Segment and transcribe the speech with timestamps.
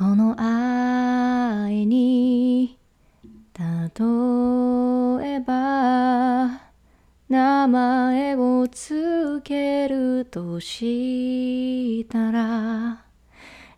[0.00, 2.78] この愛に
[3.52, 3.64] 例
[5.34, 6.62] えば
[7.28, 13.04] 名前をつけるとしたら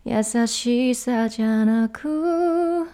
[0.05, 2.87] 優しさじゃなく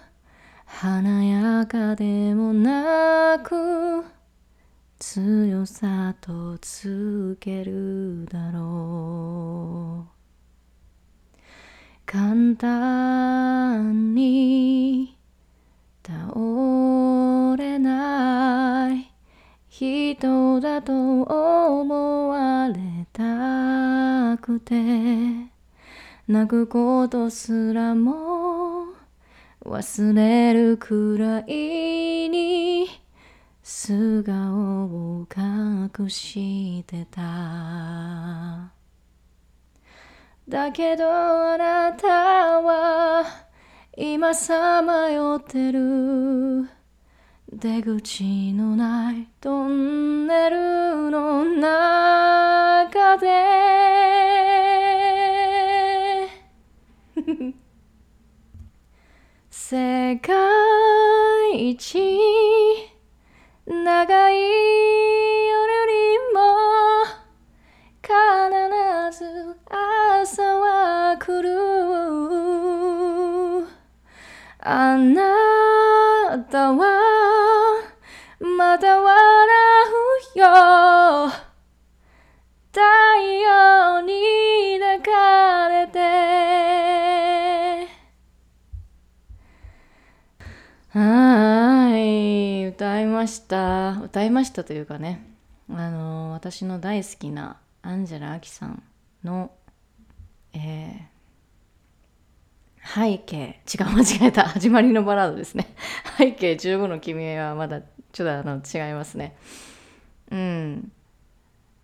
[0.65, 4.05] 華やかでもなく
[4.97, 10.18] 強さとつけるだろう。
[12.11, 15.15] 簡単に
[16.03, 16.33] 倒
[17.55, 19.13] れない
[19.69, 24.73] 人だと思われたくて
[26.27, 28.85] 泣くことすらも
[29.63, 32.87] 忘れるくらいに
[33.61, 38.78] 素顔を隠してた。
[40.49, 42.07] だけどあなた
[42.59, 43.23] は
[43.95, 46.67] 今さまよってる。
[47.53, 53.27] 出口のないトンネルの中で。
[59.51, 60.33] 世界
[61.69, 62.01] 一
[63.67, 64.35] 長い
[65.47, 66.39] 夜にも
[68.01, 68.09] 必
[69.15, 69.58] ず
[70.31, 71.49] 朝は来る。
[74.59, 76.85] あなたは
[78.39, 79.17] また笑
[80.35, 81.31] うよ。
[82.71, 82.79] 太
[83.41, 85.97] 陽に抱かれて。
[90.89, 92.65] はい。
[92.65, 93.99] 歌いました。
[94.03, 95.25] 歌いましたというかね。
[95.71, 98.83] あの私の大好きなアンジェラ・アキさん
[99.23, 99.51] の
[100.53, 104.43] えー、背景違う間違えた。
[104.49, 105.75] 始まりのバラードですね。
[106.17, 109.35] 背景15の君はまだちょっとあの違いますね。
[110.31, 110.91] うん。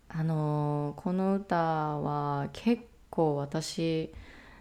[0.10, 4.14] あのこの歌は結構私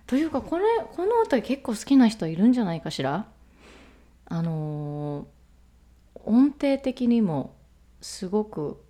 [0.07, 3.27] というかこれこの歌結構好きな人いるんじゃないかしら？
[4.27, 5.27] あの
[6.25, 7.55] 音程的にも
[8.01, 8.83] すごく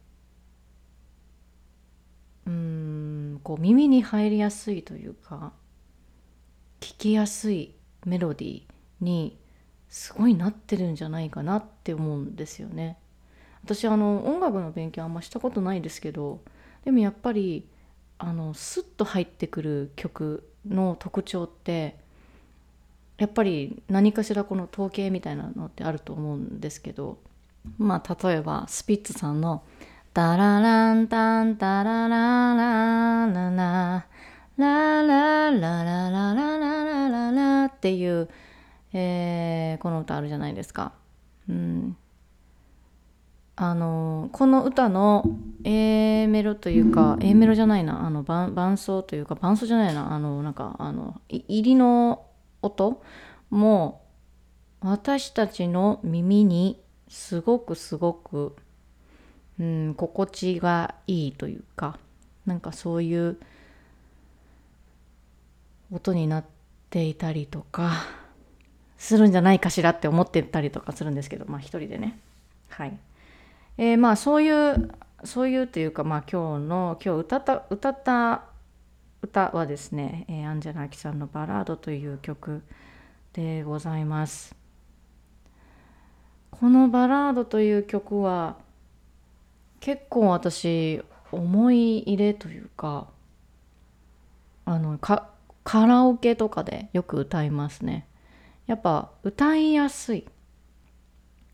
[2.47, 5.53] うんこう耳に入りやすいというか
[6.81, 7.75] 聞きやすい
[8.05, 8.62] メロディー
[9.00, 9.38] に
[9.88, 12.99] すごいなってるんじゃないかなって思うんですよね。
[13.62, 16.43] 私あの音楽の勉強あんましたことないですけど
[16.84, 17.66] でもやっぱり
[18.19, 21.97] あのスッと入ってくる曲の特徴って
[23.16, 27.19] やっぱり何かしらこの統計みたいなのってあると思うんですけど
[27.78, 29.62] まあ例えばスピッツさんの
[30.14, 34.06] 「タラランタンタララララララ
[34.56, 38.28] ラララララララララっていう、
[38.92, 40.92] えー、この歌あるじゃないですか。
[41.48, 41.97] うん
[43.56, 45.24] あのこの歌の
[45.64, 52.24] A メロというか A メロじゃないなあの伴伴奏というか伴奏じゃないなあのなんかあの入りの
[52.62, 53.03] 音
[53.50, 54.03] も
[54.80, 58.56] 私たちの耳にすごくすごく、
[59.60, 61.98] うん、心地がいいというか
[62.47, 63.38] なんかそういう
[65.92, 66.44] 音になっ
[66.91, 68.04] ていたりとか
[68.98, 72.19] するんじゃないかしらって思ってたりとかするんですけどまあ一人でね
[72.69, 72.98] はい。
[73.76, 74.91] えー、まあそういう
[75.25, 78.44] そういうというかまあ今日の今日歌った歌った
[79.22, 82.62] 歌はですね、えー、アンジェラ・アキさんの「バラード」という曲
[83.32, 84.54] でございます。
[86.50, 88.56] この「バラード」という曲は
[89.84, 93.09] 結構私思い入れというか
[94.65, 95.28] あのカ
[95.87, 98.09] ラオケとかでよく歌いますね。
[98.67, 100.27] やっぱ歌いやすい。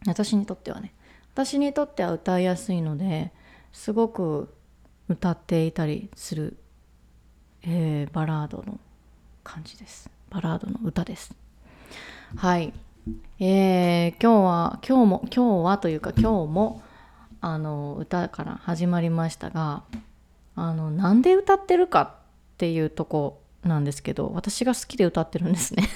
[0.07, 0.95] 私にとってはね。
[1.35, 3.33] 私にとっては歌いやすいので
[3.73, 4.55] すごく
[5.09, 6.57] 歌っていたりする、
[7.62, 8.79] えー、バラードの
[9.43, 10.09] 感じです。
[10.31, 11.35] バラードの歌です。
[12.37, 12.73] はい。
[13.41, 16.83] えー、今日は今日も今日はというか今日も
[17.40, 19.82] あの歌から始まりましたが
[20.56, 22.14] あのなんで歌ってるかっ
[22.58, 25.88] ていうとこなんですけど私が好きで歌ってるんですね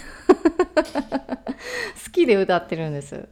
[2.04, 3.28] 好きで歌ってるんです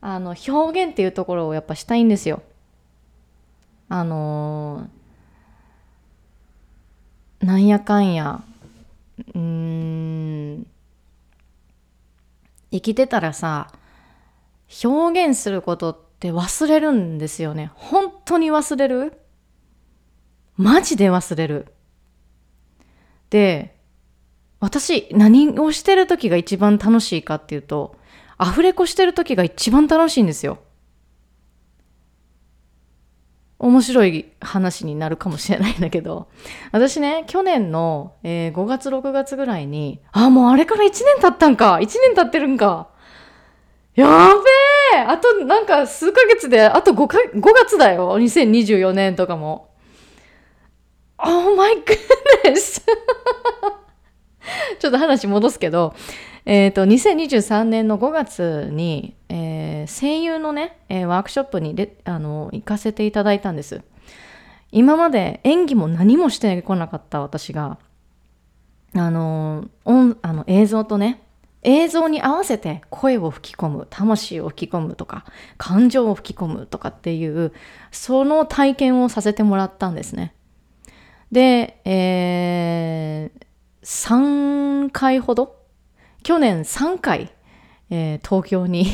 [0.00, 2.42] あの表現っていうところをやっぱしたいんですよ。
[3.88, 8.42] あのー、なんやかんや
[9.34, 10.66] うん
[12.72, 13.70] 生きてたらさ
[14.82, 17.70] 表現することって忘れるんですよね。
[17.74, 19.18] 本当に忘れる？
[20.56, 21.66] マジで忘れる。
[23.30, 23.76] で
[24.60, 27.96] 私何をしてる時が一番楽しいかっていうと
[28.36, 30.58] アフレコしてる時が一番楽しいんですよ。
[33.58, 36.28] 面白い話になるかもしれないんだけど、
[36.72, 42.88] 私ね、去年の、えー、5月6月ぐらいに、あ、もうあれから1年経ったんか !1 年経ってるんか。
[43.94, 49.70] やべえあとなんか数ヶ月で、あと 5, か5月だよ !2024 年とかも。
[51.18, 52.82] Oh my goodness!
[54.78, 55.94] ちょっと話戻すけど、
[56.44, 63.82] えっ、ー、と、2023年の5月に、えー、声優のね、えー、ワークショップにであの行かせていただいたんです。
[64.72, 67.78] 今まで演技も何もしてこなかった私が、
[68.94, 71.22] あの音あの映像とね、
[71.62, 75.24] 映像に合わせて声を吹き込む、魂を吹き込むとか、
[75.58, 77.52] 感情を吹き込むとかっていう、
[77.90, 80.34] その体験をさせてもらったんですね。
[81.30, 85.62] で、えー、3回ほど
[86.22, 87.32] 去年3回、
[87.90, 88.86] えー、東京に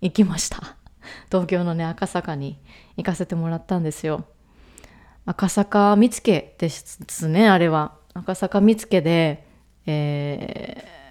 [0.00, 0.76] 行きました。
[1.30, 2.58] 東京のね赤坂に
[2.96, 4.24] 行かせてもらったんですよ。
[5.26, 7.94] 赤坂見附ですねあれは。
[8.12, 9.46] 赤坂見附で、
[9.86, 11.03] えー、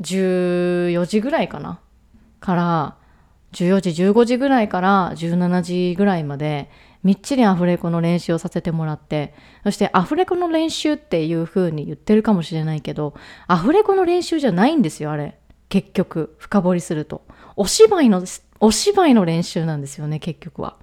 [0.00, 1.80] 14時ぐらいかな
[2.40, 2.96] から
[3.52, 6.70] 14時15時ぐらいから17時ぐらいまで
[7.02, 13.14] みっちりアフレコの練習をさせてもらって、そしてアフレコの練習っていう風に言ってるかもしれないけど、
[13.46, 15.38] アフレコの練習じゃないんですよ、あれ。
[15.68, 17.22] 結局、深掘りすると。
[17.56, 18.24] お芝居の、
[18.60, 20.76] お芝居の練習なんですよね、結局は。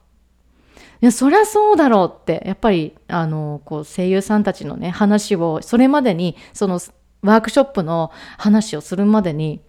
[1.01, 6.79] いや、そりゃそうだろうって、やっぱり、あの、こう、声優さんたちのね、話を、それまでに、その、
[7.21, 9.61] ワークショップの話をするまでに、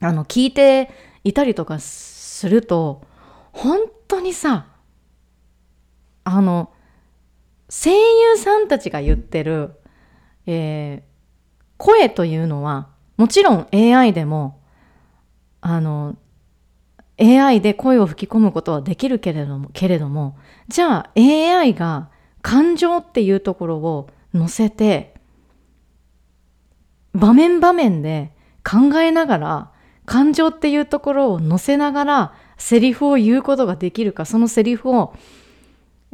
[0.00, 0.90] あの、聞いて
[1.24, 3.02] いたりとかすると、
[3.52, 4.66] 本当にさ、
[6.24, 6.72] あの
[7.68, 9.72] 声優さんたちが言ってる、
[10.46, 11.02] えー、
[11.78, 14.60] 声というのはもちろん AI でも
[15.60, 16.16] あの
[17.20, 20.36] AI で声を吹き込むことはできるけれどもけれども
[20.68, 22.10] じゃあ AI が
[22.40, 25.11] 感情っていうところを乗せて
[27.14, 28.32] 場面場面で
[28.64, 29.70] 考えながら
[30.04, 35.14] 感情っていうところを乗せながらセリフを言うことができるかそのセリフを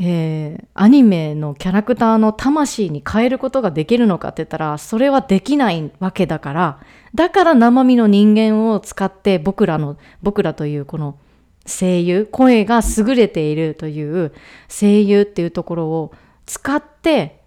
[0.01, 6.81] えー、アニメのキャラクターの魂に変えることができるのかって言ったらそれはできないわけだから
[7.15, 11.19] だから生身の人間を使って僕らの僕らというこの
[11.67, 14.33] 声優声が優れているという
[14.69, 16.13] 声優っていうところを
[16.47, 17.43] 使って、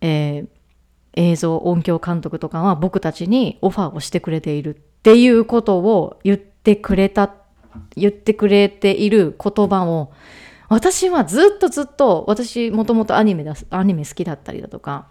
[0.00, 0.46] えー、
[1.16, 7.34] 映像音響監督とかは僕たちにオファーをしてくれているっていうことを言ってくれた
[7.96, 10.12] 言ってくれている言葉を
[10.68, 15.08] 私はずっとずっと私もともとアニメだアニメ好きだったりだとか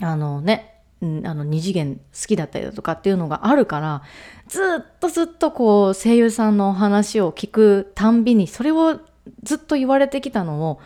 [0.00, 4.02] あのねあの二次元好きだったりだとかっていうのがあるから
[4.48, 8.98] ずっとずっとこう声優さんの話を聞くたんびにそれを
[9.42, 10.80] ずっと言われてきたのを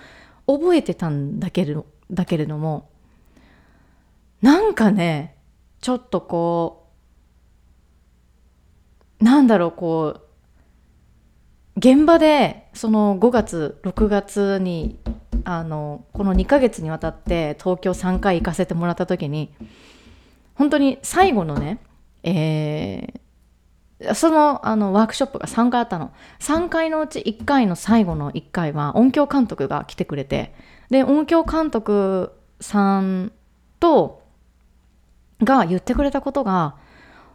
[0.46, 2.88] 覚えてたんだけれどだけれども
[4.42, 5.36] なんかね
[5.80, 6.88] ちょっとこ
[9.20, 10.22] うなんだろうこう
[11.76, 14.98] 現場でその5月6月に
[15.44, 19.54] あのこの2ヶ月にわたって東京3回行かせてもらった時に
[20.54, 21.78] 本当に最後のね、
[22.22, 26.12] えー、そのあのワークショップが3回あったの。
[26.40, 30.54] 3回のうち1回の最後の1回は音響監督が来てくれて
[30.90, 33.32] で音響監督さん
[33.78, 34.19] と
[35.42, 36.76] が言ってくれたことが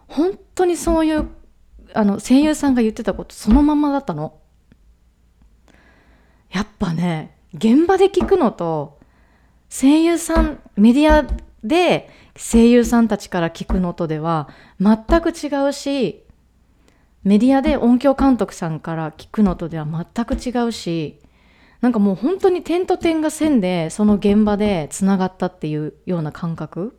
[0.07, 1.27] 本当にそういう
[1.93, 4.39] あの声優さんが言ってたことそのままだったの。
[6.51, 8.99] やっぱね現場で聞くのと
[9.69, 11.27] 声優さんメディア
[11.63, 16.23] で声優さんたちから聞くのとでは全く違うし
[17.23, 21.19] メディアで音響監督さんから聞くのとでは全く違うし
[21.81, 26.97] なんかもう本当に点と点が線でその現場でつながったっていうような感覚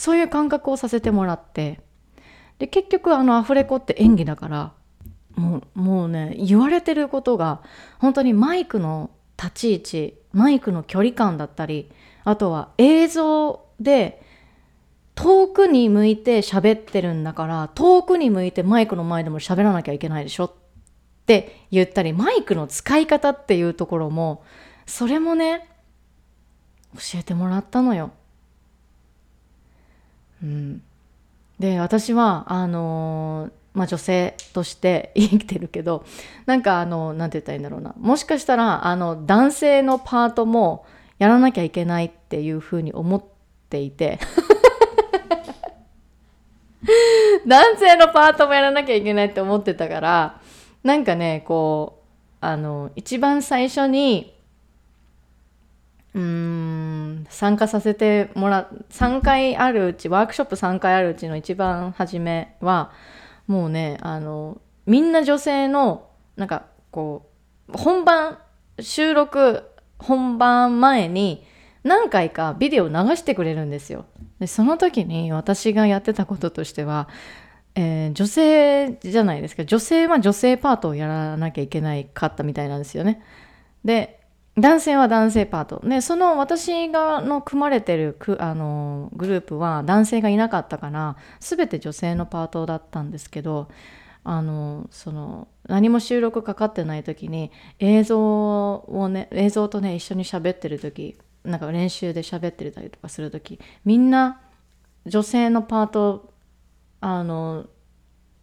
[0.00, 1.78] そういう感覚をさせてもらって
[2.58, 4.72] で結局あのアフレコって演技だから
[5.36, 7.60] もうもうね言われてることが
[7.98, 11.90] 本当にマイクの立ち位置マイクの距離感だったり
[12.24, 14.22] あとは映像で
[15.16, 20.52] 遠くに向いて喋ってるんだから遠くに向いてマイクの前でも喋らなきゃいけないでしょっ
[21.26, 24.44] て言ったりマイクの使い方っていうところも
[24.86, 25.68] それもね
[26.94, 28.12] 教えてもらったのよ。
[30.42, 30.82] うん、
[31.58, 36.04] で私はあのー、まあ、女性として 生きてるけど
[36.46, 37.94] なんかあの何て言ったらいいんだろうな。
[37.98, 40.84] もしかしたらあの男性のパートも
[41.18, 43.22] やらなきゃいけないっていうふうに思っ
[43.70, 44.18] っていて。
[47.46, 50.40] 男性のパートもやらなきゃいけないって思ってたから
[50.82, 52.04] なんかねこう
[52.40, 54.34] あの一番最初に
[56.12, 62.90] 参加させてもら3回あるうちワークショップ3回あるうちの一番初めは
[63.46, 67.30] もうねあのみんな女性のなんかこ
[67.68, 68.38] う本番
[68.80, 69.62] 収録
[69.98, 71.44] 本番前に
[71.84, 74.06] 何回かビデオ流してくれるんですよ。
[74.38, 77.08] でその時に私がやってたこととしては、
[77.74, 83.22] えー、女性じゃないですか女性は女性パートをやらなきゃいけないかったみたいなんですよね。
[83.84, 84.19] で
[84.60, 85.80] 男性は男性パート。
[85.84, 93.68] で、その私がの組まれてるくあのグループは男性がいなかったから、全て女性のパートだったんですけど、
[94.22, 104.42] あの、その、何も収録かかってない時に、映像をね、映像とね、一緒に喋ってる時、なんか練習で喋ってたりとかする時、みんな
[105.06, 106.34] 女性のパート、
[107.00, 107.66] あの、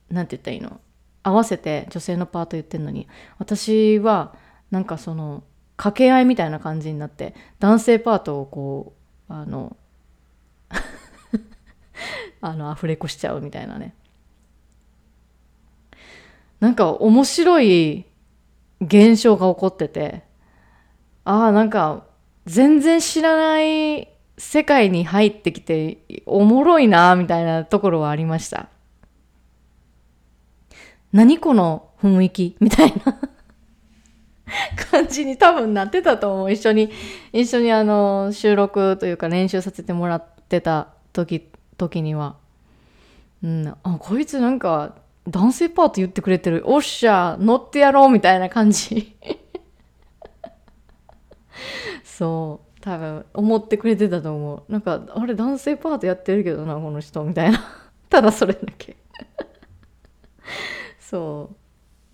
[0.10, 0.80] なんて言ったらいいの？
[1.22, 3.08] 合わせて女性のパート言ってんのに、
[3.38, 4.34] 私は、
[4.72, 5.44] なんかその、
[5.78, 8.94] 掛け合いみたいな感じになって男性パートをこ
[9.30, 9.78] うあの
[12.42, 13.94] あのアフレコしちゃうみたいなね。
[16.60, 18.06] なんか面白い
[18.82, 20.24] 現象が起こってて
[21.24, 22.06] ああなんか
[22.48, 28.70] 全然知らない世界に入ってきておもろいなみたいなところはありました。
[31.12, 32.58] 何この雰囲気？
[32.60, 33.20] みたいな。
[34.92, 36.52] 感じに多分なってたと思う。
[36.52, 36.92] 一緒に、
[37.34, 42.38] 一緒にあの、収録というか練習させてもらってた時、時には。
[43.44, 44.96] うん、あ、こいつなんか、
[45.28, 46.64] 男性パート言ってくれてる。
[46.66, 49.16] おっしゃ、乗ってやろうみたいな感じ。
[52.04, 52.82] そう。
[52.82, 54.72] 多分、思ってくれてたと思う。
[54.72, 57.60] なんか、あれ、男性パートやってるけどな、この人、みたいな。
[58.10, 58.96] ただそれだけ。
[61.00, 61.56] そう。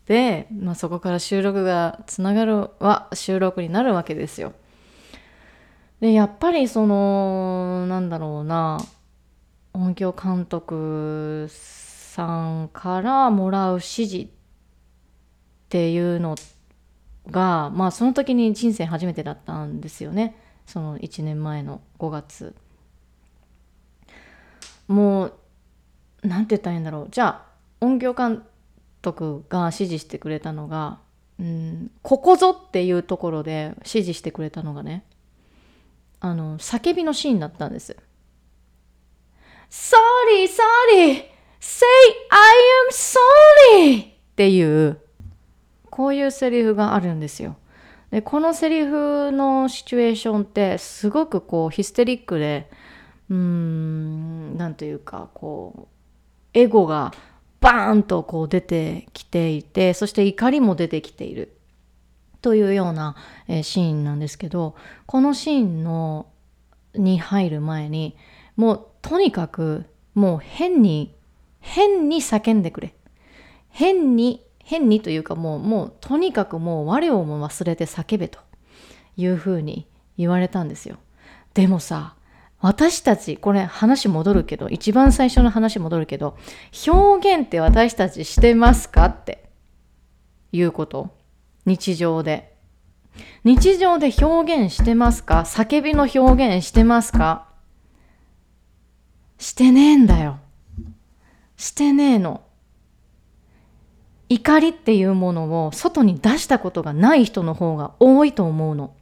[0.07, 4.53] で、まあ、そこから収録がつながるは収録になるわけですよ。
[6.01, 8.77] でやっぱりそのなんだろうな
[9.73, 14.27] 音響監督さんからもらう指示っ
[15.69, 16.35] ていうの
[17.31, 22.55] がまあその時に人生初めてだったんですよねその1年前の5月。
[24.89, 25.33] もう
[26.23, 27.45] 何て言ったらいいんだろうじゃあ
[27.79, 28.43] 音響監
[29.03, 30.99] 督が指示してくれたのが、
[31.39, 35.03] うん、ここぞっていうところで指示してくれたのがね、
[36.19, 37.95] あの、叫びのシーンだったんです。
[39.69, 41.25] Sorry, sorry!
[41.59, 41.85] Say
[42.29, 42.53] I
[42.87, 44.03] am sorry!
[44.03, 44.99] っていう、
[45.89, 47.57] こういうセリフがあるんですよ。
[48.09, 52.69] で、このセリフのシチュエーションってすごくこうヒステリックで、
[53.29, 55.87] うーん、なんというか、こう、
[56.53, 57.11] エゴが
[57.63, 61.55] バーンとこう出てきていてそして怒りも出てきている。
[62.41, 63.15] というような、
[63.47, 66.27] え、シーンなんですけどこのシーンの
[66.93, 68.17] に入る前に
[68.57, 71.15] もうとにかくもう変に
[71.61, 72.93] 変に叫んでくれ。
[73.69, 78.39] 変に変にというかもうもうとにかくもう我をも忘れて叫べと
[79.15, 80.97] いうふうに言われたんですよ。
[81.53, 82.15] でもさ
[82.63, 86.37] 私たち、これ話戻るけど、一番最初の話戻るけど、
[86.87, 89.49] 表現って私たちしてますかって
[90.53, 91.09] いうこと。
[91.65, 92.55] 日常で。
[93.43, 95.41] 日常で表現してますか？
[95.41, 97.49] 叫びの表現してますか？
[99.37, 100.39] してねえんだよ。
[101.57, 102.43] してねえの。
[104.29, 108.95] 怒りっていうものを外に出したことがない人の方が多いと思うの。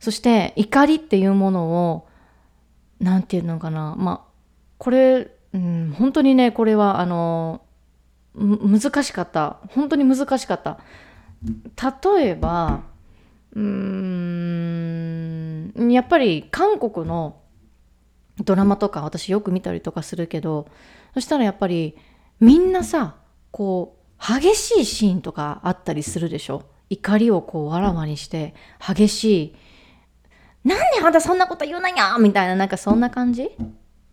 [0.00, 2.08] そして怒りっていうものを
[3.00, 3.94] 何て言うのかな。
[3.96, 4.20] まあ
[4.78, 7.62] これ、うん、本当にねこれはあの
[8.34, 9.58] 難しかった。
[9.70, 10.78] 本当に難しかった。
[12.12, 12.82] 例えば
[13.54, 13.62] うー
[15.84, 17.40] んやっぱり韓国の
[18.44, 20.68] ドラマとか私よく見たりとかするけど
[21.14, 21.96] そしたらやっぱり
[22.40, 23.16] みんなさ
[23.50, 26.64] こう激しいシーンとかあったりするでしょ。
[26.90, 29.54] 怒りをこうわらわにして激しい
[30.64, 33.50] なんであんたそんなこと言うなやみたいな、なんかそんな感じ？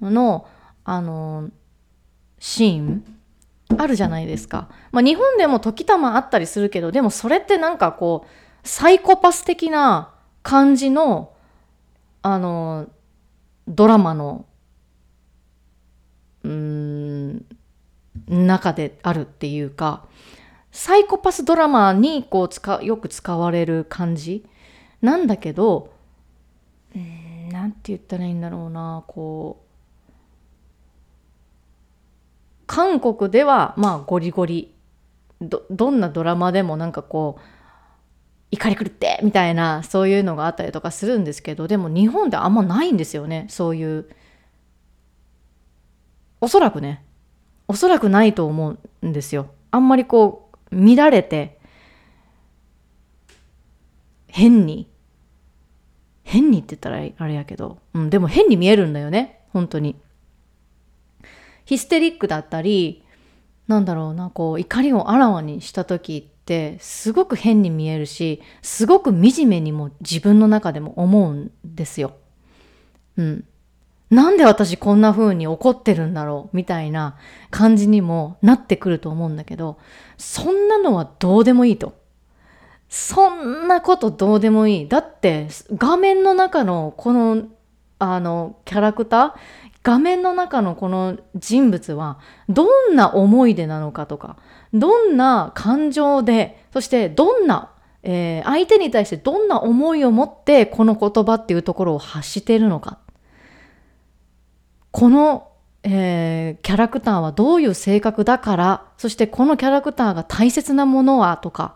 [0.02, 0.48] の、
[0.84, 1.50] あの、
[2.40, 3.04] シーン？
[3.78, 4.70] あるじゃないですか。
[4.92, 11.34] まあ、日本でも時たまあったりするけど、でもそれってなんかこう、サイコパス的な感じの、
[12.22, 12.88] あの、
[13.68, 14.46] ドラマの、
[16.44, 17.46] うん、
[18.28, 20.06] 中であるっていうか、
[20.72, 24.46] サイコパスドラマにこう使よく使われる感じ
[25.02, 25.94] なんだけど
[26.96, 29.66] うんなんて言ったらいいんだろうなこう
[32.66, 34.74] 韓国ではまあゴリゴリ
[35.42, 37.42] どどんなドラマでもなんかこう
[38.52, 44.10] 怒り狂ってみたいなそういうのがあったりとかするんですけどでも日本であんまないんですよねそういう。
[46.42, 47.04] おそらくね。
[47.68, 49.48] おそらくないと思うんですよ。
[49.72, 51.60] あんまりこう乱れて
[54.28, 54.88] 変に。
[56.26, 59.96] 変にって言ったらあれやけど、うん、でも変に見えるんだよね本当に
[61.66, 63.04] ヒステリックだったり
[63.68, 72.14] なんだろうなこう怒りをあらわにした時ってすごく変に見えるしすごく惨めにも自分の中でも思うんですよ。
[73.18, 73.46] うん。
[74.12, 77.18] なんで私こんな風に怒ってるんだろうみたいな
[77.50, 79.80] 感じにもなってくると思うんだけど
[80.18, 81.94] そんなのはどうでもいいと。
[82.90, 84.88] そんなことどうでもいい。
[84.88, 87.44] だって画面の中のこの
[87.98, 89.34] あのキャラクター
[89.86, 94.36] 画面の中のこの人物はどんな思い出なのかとか
[94.74, 102.98] どんな感情でそしてどんな、えー、相手に対してどんな思いを持ってこの言葉っていうところを発してるのか
[104.90, 105.52] この、
[105.84, 111.76] えー、キャラクターはどういう性格だからそしてこのキャラクターが大切なものはとか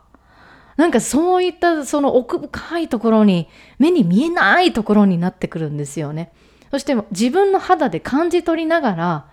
[0.79, 6.31] なんかそういったその奥深いところに目に見えないところになってくるんですよね。
[6.71, 9.25] そして自分の肌で感じ取りながら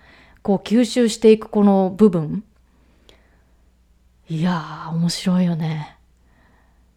[0.42, 2.42] こう吸収していくこの部分。
[4.28, 5.96] いやー面白いよね。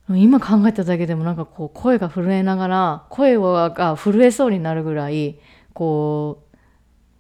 [0.10, 5.38] 今考えただけでもなんかこう声が震えながら声が震えそうになるぐらい
[5.74, 6.44] こ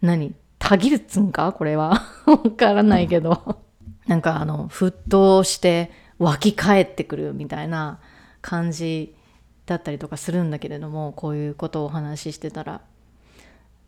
[0.01, 0.33] う何？
[0.57, 1.51] たぎるっつんか？
[1.53, 2.01] これは。
[2.25, 3.59] わからないけど。
[4.07, 7.99] なんかあの沸騰して湧き返ってくるみたいな
[8.41, 9.15] 感じ
[9.65, 12.81] だったりとかするんだけれどもこういうことをお話ししてたら。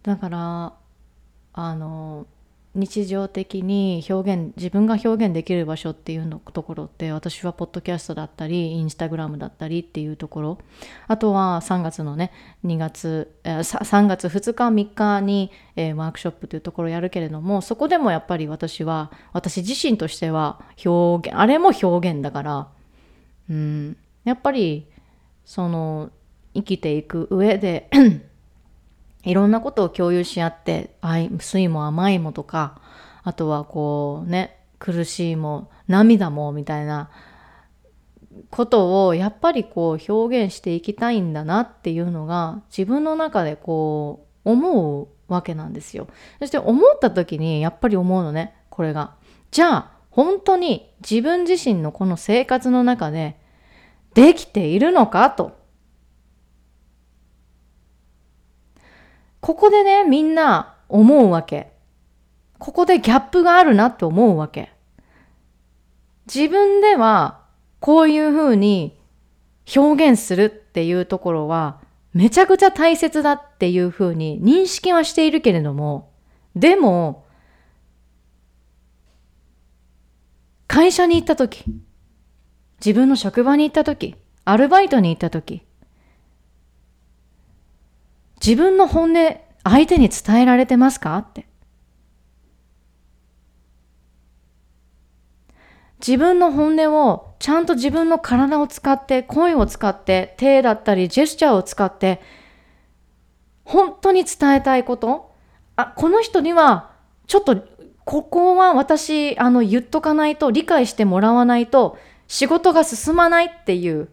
[0.04, 0.74] だから
[1.54, 2.26] あの
[2.74, 10.58] 日常的に表現自分が表現できる場所っていうのところって私はポッドキャストだったりインスタグラムだったりっていうところ。
[11.08, 12.32] あとは3月のね
[12.66, 22.68] 2月、3月2日3日に、えー、ワークショップというところをやるけれどもそこでもやっぱり私は私自身としては表現あれも表現だから
[23.50, 23.98] うん。
[24.24, 24.88] やっぱり
[25.44, 26.10] その
[26.54, 27.90] 生きていく上で
[29.24, 30.96] いろんなことを共有し合って
[31.40, 32.82] 酸いも甘いもとか
[33.24, 37.10] あとはこうね苦しいも涙もみたいな
[38.50, 46.08] ことをやっぱりこう表現していきたいんだなっていうのが自分の中でこう思うわけなんですよ。
[46.40, 49.16] そして思った時にやっぱり思うのねこれが。
[49.52, 53.38] じゃあ本当に自分自身のこの生活の中で
[54.14, 55.61] できているのかと。
[59.42, 61.72] ここでね、みんな思うわけ。
[62.60, 64.72] ここでギャップがあるなって思うわけ。
[66.34, 67.42] 自分では
[67.80, 68.98] こういうふうに
[69.76, 71.82] 表現するっていうところは
[72.14, 76.12] めちゃくちゃ大切だっていうふうに認識はしているけれども、
[76.56, 77.26] でも、
[80.68, 81.66] 会社に行った時、
[82.80, 85.64] 自分の職場に行った時、アルバイトに行った時、
[88.46, 91.18] 自分の本音相手に伝えられてますか？
[91.18, 91.46] って。
[96.00, 102.20] 自分の本音をちゃんと自分の体を使って声を使って手だったりジェスチャーを使って
[103.64, 105.32] 本当に伝えたいこと？
[105.76, 106.90] あこの人には
[107.28, 107.64] ちょっと
[108.04, 114.10] ここは私あの言っとかないと理解してもらわないと仕事が進まないっていう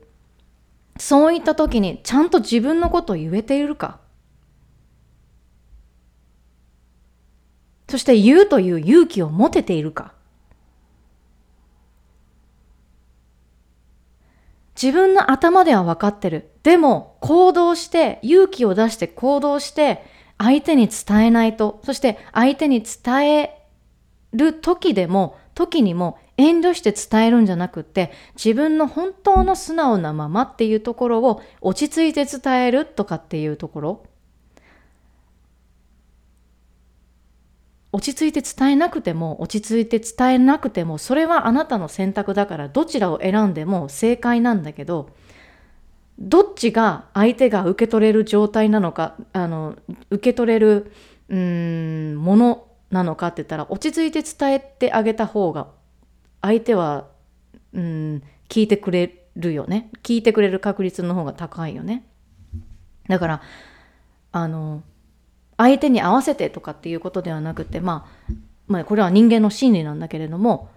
[0.99, 3.99] そういった時にちゃんと自分のことを言えているか？
[7.89, 10.13] そして言うという勇気を持てているか。
[14.81, 16.51] 自分の頭では分かってる。
[16.63, 20.05] でも行動して勇気を出して行動して
[20.37, 23.65] 相手に伝えないと、そして相手に伝え
[24.33, 34.08] る時でも、時にも遠慮して伝えるんじゃなくって自分の本当の素直なままっていうところを落ち着いて伝えるとかっていうところ。
[37.91, 45.11] 落ち着いて伝えなくても落ち着いて伝えなくてもそれはあなたの選択だからどちらを選んでも正解なんだけど
[46.19, 49.77] どっちが相手が受け取れる状態なのかあの
[50.11, 50.93] 受け取れる
[51.29, 55.69] うんものなのかって言ったら落ち着いて伝えてあげた方が
[56.43, 57.07] 相手は
[57.73, 62.05] うん聞いてくれるよね聞いてくれる確率の方が高いよね。
[63.09, 63.43] だから
[64.33, 64.83] あの
[65.59, 68.33] 相手に合わせてとかっていうことではなくて、まあ、
[68.67, 70.71] まあこれは人間の心理なんだけれども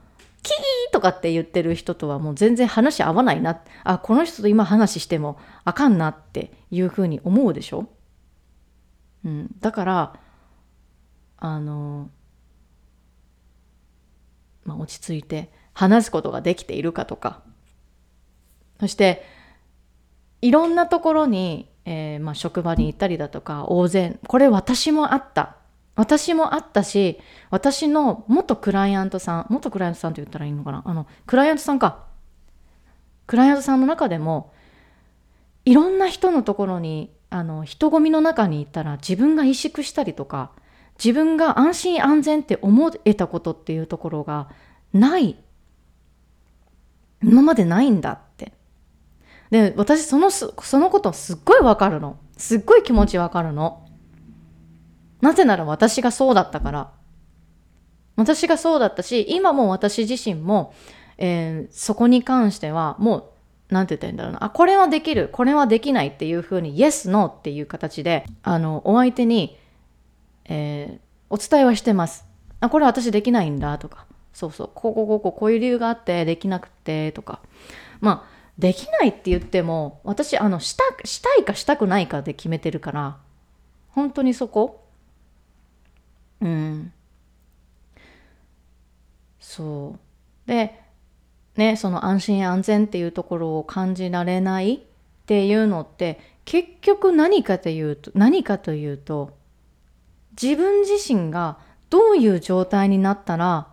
[0.44, 7.88] キーとかって言ってる人とはもう全然話合わないなあこの人と今話してもあかんなっていうふうに思うでしょ、
[9.24, 10.20] うん、だから
[11.38, 12.10] あの、
[14.66, 17.42] まあ、落ち着いて話すことができているかとか。
[18.82, 19.24] そして
[20.42, 25.56] いろんなところにえー、まあ、職場に行ったりだとか大勢これ私もあった。
[25.94, 30.82] 私もあったし私の元クライアントさん元クライアントさんと言ったらいいのかな？
[30.86, 32.06] あのクライアントさんか。
[33.28, 34.54] クライアントさんの中でも
[35.66, 40.52] いろんな人のところにあの人混みの中に行ったら自分が萎縮したりとか
[40.98, 44.50] 自分が安心安全って思えたことっていうところが
[44.94, 45.36] ない。
[47.22, 48.54] 今までないんだって。
[49.52, 52.18] で、私そのそのことすっごいわかるの。
[52.38, 53.86] すっごい気持ちわかるの。
[55.22, 56.92] なぜなら私がそうだったから。
[58.16, 60.74] 私がそうだったし、今も私自身も、
[61.18, 63.18] えー、そこに関してはも
[63.70, 64.44] う、なんて言ったらいいんだろうな。
[64.46, 69.58] あ、これはできる、これはできないっていうふうに、イエス、ノーっていう形で、あの、お相手に、
[70.46, 72.26] えー、お伝えはしてます。
[72.60, 74.06] あ、これ私できないんだとか。
[74.34, 74.72] そうそう。
[74.74, 77.40] こうこうこうこうこういう理由があってできなくてとか。
[78.00, 78.31] まあ、
[78.62, 83.18] できないって言っても私あのしたしたいかしたくないかで決めてるから
[83.90, 84.86] 本当にそこ。
[86.40, 86.94] うん。
[89.40, 89.96] そ
[90.46, 90.48] う。
[90.48, 90.80] で
[91.58, 94.80] ねその安心安全っていうところを感じられないっ
[95.26, 99.36] ていうのって結局何かというと何かというと
[100.40, 101.58] 自分自身が
[101.90, 103.70] どういう状態になったら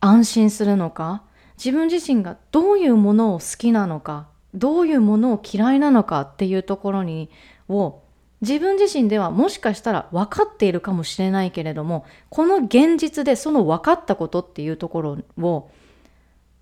[0.00, 1.22] 安心するのか
[1.56, 7.30] 自分自身がどういうものを好きなのかどういうものを嫌いなのかっていうところに
[7.68, 8.02] を
[8.40, 15.70] 自分自身ではもしかしたら分かっているかもしれないけれどもこの現実でその分かったことっていうところを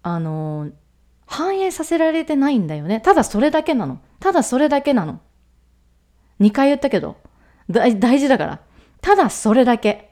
[0.03, 0.71] あの
[1.27, 3.01] 反映させられてないんだよね。
[3.01, 4.01] ただそれだけなの。
[4.21, 5.21] ただそれだけなの。
[6.41, 7.17] 2回言ったけど。
[7.69, 8.61] 大事だから。
[9.01, 10.12] ただそれだけ。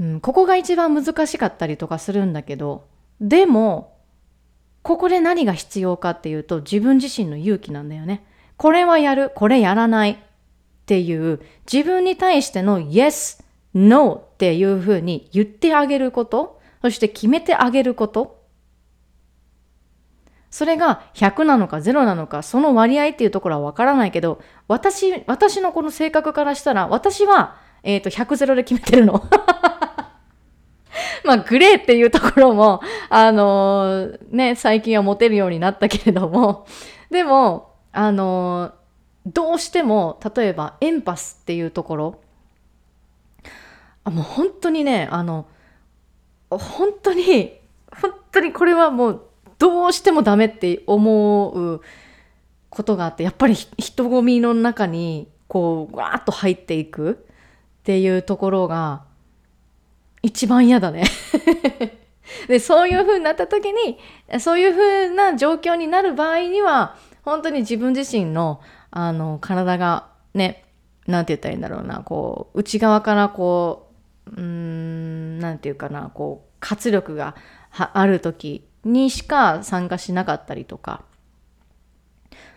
[0.00, 2.86] うん、ここが一番難しかったりとかするんだけど
[3.20, 3.94] でも
[4.84, 8.26] ここで何が必要かっていうと自分自身の勇気なんだよね。
[8.58, 10.16] これはやる、これやらないっ
[10.84, 18.44] ていう自分に対しての Yes, No っていうふうに言ってあげること、そして決めてあげること。
[20.50, 29.26] それが100なのか0なのか、その割合っていうところはわからないけど、私、私のこの性格からしたら、私は、えっ、ー、と、100ゼロで決めてるの。
[31.24, 36.66] まあ、グレーっていうところも、あのー、ね、最近は持てるようになったけれども、
[37.10, 38.72] でも、あのー、
[39.26, 42.20] どうしても、例えば、エンパスっていうところ、
[44.04, 45.46] あもう本当にね、あの、
[46.50, 47.58] 本当に、
[47.90, 49.22] 本当にこれはもう、
[49.58, 51.80] どうしてもダメって思う
[52.68, 59.04] ことがあって、やっぱり人混みの中に、こう、わーっと入っていくっていうところが、
[60.24, 61.04] 一番嫌だね。
[62.48, 63.98] でそういう風になった時に
[64.40, 70.64] そういう風な状況になる場合には本当に自分自身のあの体がね
[71.06, 73.90] 何て言ったらいいんだろうなこう内側からこ
[74.26, 77.36] ううん何て言うかなこう活力が
[77.70, 81.04] ある時にしか参加しなかったりとか、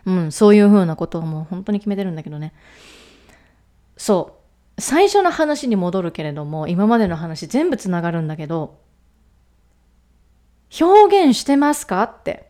[0.06, 2.54] うん、そういう風なことをもう本当に決めてるんだけどね。
[3.98, 4.37] そう。
[4.78, 8.78] 最初の話に戻るけれども、今までの話全部つながるんだけど、
[10.80, 12.48] 表現してますかって。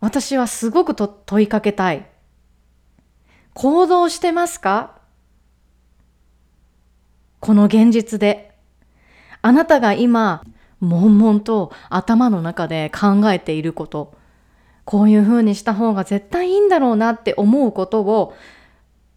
[0.00, 2.06] 私はすごくと問いかけたい。
[3.54, 4.98] 行動してますか？
[7.40, 8.54] この現実で。
[9.42, 10.44] あなたが今、
[10.80, 14.14] 悶々と頭の中で考えていること、
[14.84, 18.34] こういうふうにした方が絶対いいんだろうなって思うことを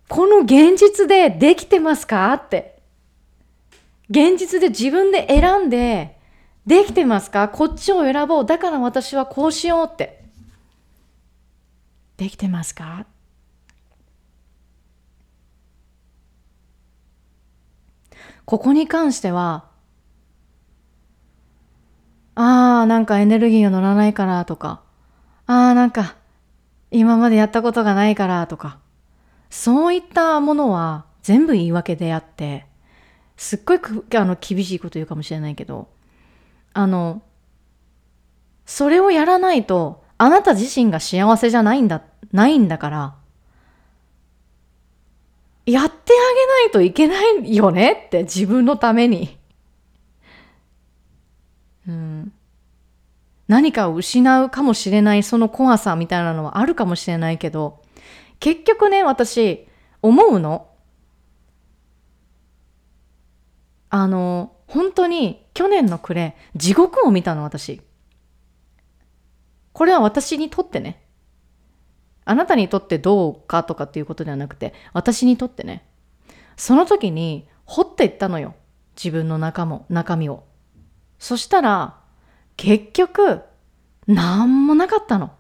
[0.10, 2.34] この現実でできてますか？
[2.34, 2.82] って。
[4.10, 6.18] 現実で自分で選んで、
[6.66, 7.48] できてますか？
[7.48, 8.46] こっちを選ぼう。
[8.46, 10.24] だから私はこうしようって。
[12.18, 13.06] できてますか？
[18.46, 19.66] ここに関しては、
[22.34, 24.82] ああ、なんかエネルギーが乗らないからとか、
[25.46, 26.16] ああ、なんか
[26.90, 28.80] 今までやったことがないからとか、
[29.50, 32.66] そういったものは全部言い訳であって、
[33.38, 33.80] すっごい
[34.16, 35.88] あの厳しいこと言うかもしれないけど、
[36.74, 37.22] あの、
[38.66, 43.16] それをやらないとあなた自身が幸せじゃないんだ、ないんだから、
[45.66, 49.38] やってあげないといけないよねって自分のために。
[51.88, 52.34] うん。
[53.48, 57.82] 何かを失うかもしれないその怖さみたいなのはあるかもしれないけど、
[58.40, 59.68] 結局ね、私、
[60.02, 60.70] 思うの。
[63.90, 67.82] あの、本当に去年の暮れ、地獄を見たの、私。
[69.74, 71.06] これは私にとってね。
[72.26, 75.88] あなたにとってどうかとかっていうことではなくて、私にとってね。
[76.58, 78.56] その時に掘っていったのよ。
[78.96, 80.44] 自分の中も、中身を。
[81.18, 82.00] そしたら、
[82.56, 83.42] 結局、
[84.06, 85.32] 何もなかったの。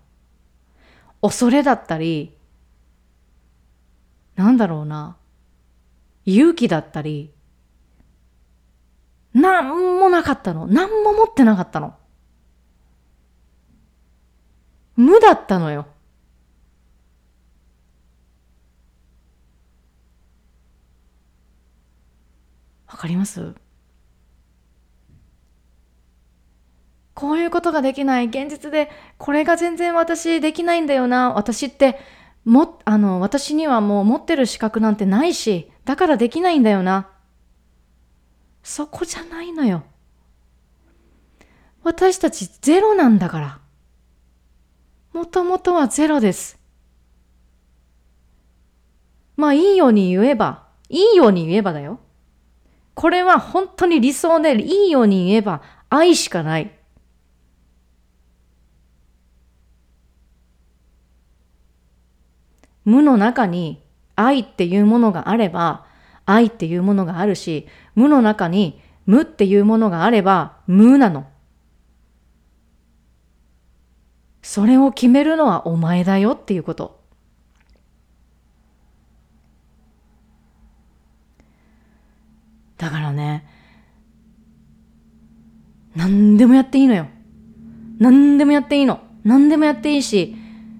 [1.22, 2.38] 恐れだったり、
[4.39, 5.17] なんだろうな。
[6.23, 7.34] 勇気だったり、
[9.34, 10.65] なんもなかったの。
[10.65, 11.93] なんも持ってなかったの。
[14.95, 15.88] 無だったのよ。
[22.88, 23.56] わかります？
[27.13, 28.28] こういうことができない。
[28.28, 31.34] 現実で、これが全然私できないんだよな。
[31.34, 31.99] 私って、
[32.50, 37.10] も、あの、私にはもう持ってる資格なんてないし、だからできないんだよな。
[38.64, 39.84] そこじゃないのよ。
[41.84, 43.60] 私たちゼロなんだから。
[45.14, 46.60] もともとはゼロです。
[49.38, 52.00] まあいいように言えば、いいように言えばだよ。
[52.96, 56.79] これは本当に理想でいいように言えば愛しかない。
[62.89, 63.84] 無の中に
[64.15, 65.86] 愛っていうものがあれば
[66.25, 71.28] 愛っていうものがあるし、無の中に無っていうものがあれば無なの。
[74.41, 76.99] それを決めるのはお前だよっていうこと。
[82.78, 83.45] だからね、
[85.95, 87.06] 何でもやっていいのよ。
[87.99, 88.99] 何でもやっていいの。
[89.23, 90.38] 何でもやっていいし、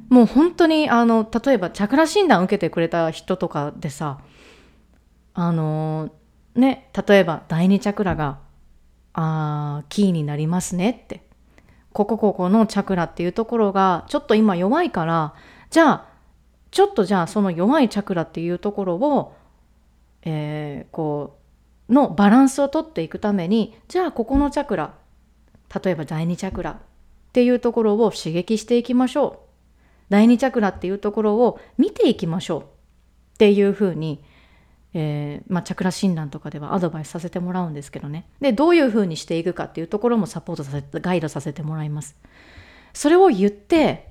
[0.10, 4.20] もう本当にあの、例えばチャクラ診断受けてくれた人とかでさ、
[5.34, 6.10] あの、
[6.56, 8.40] ね、例えば第二チャクラが、
[9.14, 11.24] あーキーになりますねって。
[11.92, 15.34] ここここのチャクラっていうところがちょっと今弱いから、
[15.70, 16.06] じゃあ、
[16.72, 19.36] ちょっとじゃあその弱いチャクラっていうところを、
[20.24, 21.38] えー、こ
[21.90, 24.94] う、のバランスをとっていくために、じゃあここのチャクラ、
[25.84, 26.78] 例えば第二チャクラっ
[27.34, 29.49] ていうところを刺激していきましょう。
[30.10, 32.66] 第二チャクラっていうところを見ていきましょうっ
[33.38, 34.24] ていうふうに
[34.94, 38.28] えー、まあ、チャクラ診断とかではアドバイスさせてもらうんですけどね。
[38.42, 42.16] でどういうふうにしていくかっていうところもサポートさせガイドさせてもらいます。
[42.94, 44.10] それを言って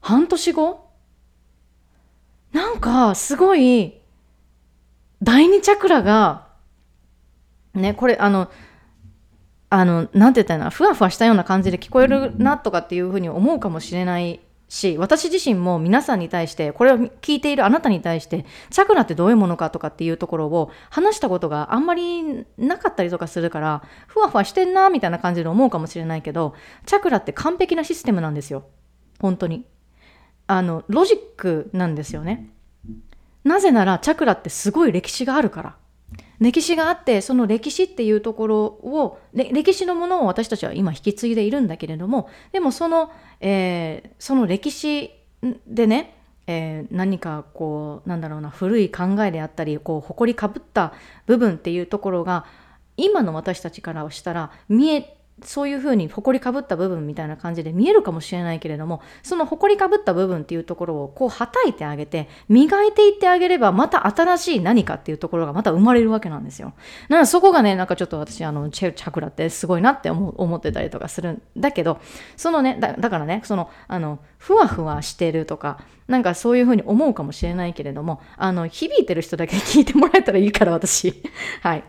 [0.00, 0.88] 半年後
[2.52, 4.00] なんかすごい
[5.20, 6.46] 第二チャクラが
[7.74, 8.50] ねこれあの
[9.74, 26.54] あのなんて言ったらいいのふわふわしたような感じで聞こえるなとかっていうふうに思うかもしれないし私自身も皆さんに対してこれを聞いているあなたに対してチャクラってどういうものかとかっていうところを話したことがあんまりなかったりとかするからふわふわしてんなみたいな感じで思うかもしれないけど
[26.86, 28.64] チャクラって完璧なシステムなんですよ。
[29.20, 29.66] 本当に。
[30.46, 32.48] あのロジックなんですよね。
[33.42, 35.76] なぜならチャクラってすごい歴史があるから。
[36.40, 45.10] 歴史があってその歴史っていうところを歴史のものを私たちは今引き継いでいるんだけれどもでもその、えー、その歴史
[45.66, 50.92] でね、えー、何かこうなんだろうな古い考えであったりこう誇りかぶった
[51.26, 52.44] 部分っていうところが
[52.96, 66.72] 今の私たちからしたら見えそういうふうに埃かぶった部分みたいな感じで見えるかもしれないけれどもその埃かぶった部分っていうところをこうはたいてあげて磨いていってあげればまた新しい何かっていうところがまた生まれるわけなんですよ。
[67.08, 72.00] なのでそこがねなんかちょっと私あのチェチャクラってすごいなって思思ってたりとかするんだけど
[72.36, 81.22] そのねだからねそのあのふわふわしてるとかなんかそういうふうに思うかもしれないけれどもあの響いてる人だけ聞いてもらえたらいいから私
[81.62, 81.84] はい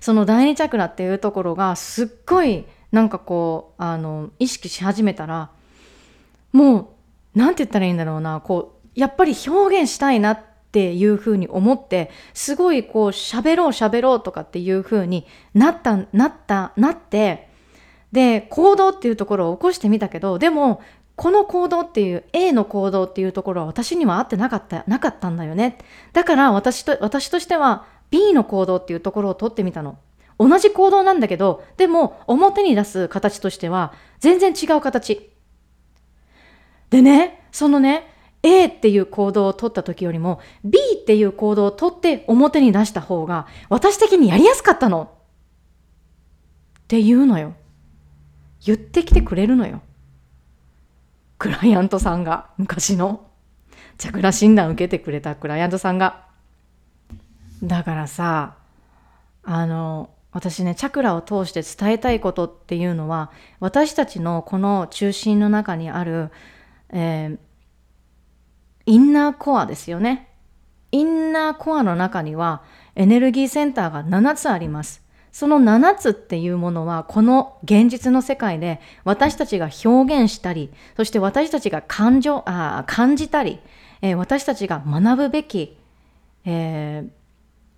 [0.00, 5.50] その第二チャクラっていうところがすっごいなんかこうあの意識し始めたら
[6.52, 6.86] もう
[7.34, 10.40] 何て言ったらいいんだろうなこうやっぱり表現したいなっ
[10.72, 17.48] ていうふうに思ってすごいこう喋ろう喋ろうとかっていうふうになったなったなって
[18.12, 20.80] で行動っていうところを起こしてみたけどでも
[21.16, 25.78] この行動っていう A の行動っていうところは私には合ってなかったなかったんだよね。
[26.12, 29.98] だから私と私としては B の行動っていうところを取ってみたの。
[30.38, 35.30] 同じ行動なんだけど、でも表に出す形としては全然違う形。
[36.90, 45.10] でね、そのね、A っていう行動を取った時よりも B っていう行動を取って表に出した方が私的にやりやすかったの。
[46.80, 47.54] って言うのよ。
[48.64, 49.82] 言ってきてくれるのよ。
[51.38, 53.26] クライアントさんが、昔の。
[53.98, 56.25] チャクラ診断受けてくれたクライアントさんが。
[57.62, 58.56] だからさ、
[59.42, 66.30] あの、私ね、チャクラを通して伝えたいことっていうのは、私たちのこの中心の中にある、
[66.90, 67.38] えー、
[68.86, 70.28] インナーコアですよね。
[70.92, 72.62] インナーコアの中には
[72.94, 75.02] エネルギーセンターが7つあります。
[75.32, 83.58] その7つっていうものはこの現実の世界で私たちが表現したり、そして私たちが感情あ感じたり、
[84.02, 85.76] えー、私たちが学ぶべき、
[86.44, 87.10] えー、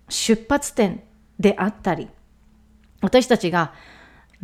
[0.09, 1.03] 出発点
[1.39, 2.09] であったり、
[3.01, 3.73] 私たちが、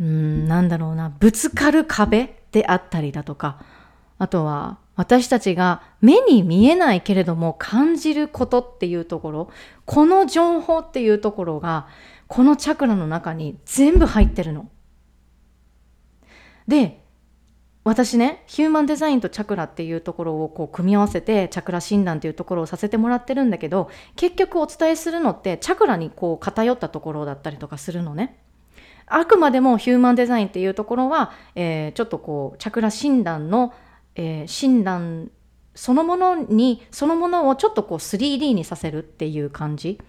[0.00, 3.62] うん、なんだろうな、ぶつかる壁であったりだとか、
[4.18, 9.50] あとは私たちが目に見えないけれども感じることっていうところ、
[9.84, 11.86] この情報っていうところが、
[12.28, 14.68] このチャクラの中に全部入ってるの。
[16.66, 17.04] で、
[17.86, 28.42] 私ね、ヒューマンデザインとチャクラっていうところをこう組み合わせて、チャクラ診断っていうところをさせてもらってるんだけど、結局お伝えするのって、チャクラにこう偏ったところだったりとかするのね。
[29.06, 33.72] あくまでもヒューマンデザインっていうところは、えー、ちょっとこう、チャクラ診断の、
[34.16, 35.30] えー、診断
[35.76, 40.00] そのものに、そのものをちょっとこう 3D にさせるっていう感じ。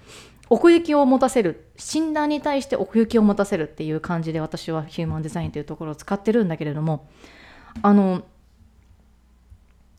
[0.49, 7.09] 奥行きを持たせる診断に対して奥行きを持たせるっていう感じで私はヒューマンデザインというところを使ってるんだけれども
[7.81, 8.23] あの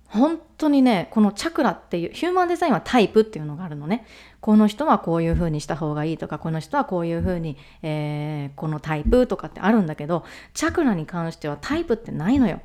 [0.09, 4.07] 本当にねこのチャクラっていうヒューマンデザインはタイプっていうのがあるのね。
[4.41, 12.63] この人はこういうふうにした方がいいとかこの人はこういうふうに、えー、このタイプとかってあるんだけどチャクラに関してはタイプってないのよ。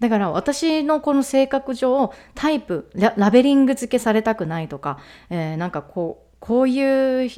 [0.00, 4.98] だから私のこの性格上タイプラベリング付けされたくないとか、
[5.30, 7.30] えー、なんかこうこういう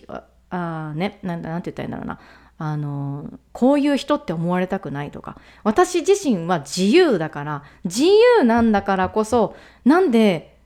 [0.50, 2.20] あねなんなんて言ったらいいんだろうな。
[2.62, 10.58] あのこういう人って思われたくないとか私自身は自由だから自由なんだからこそなんで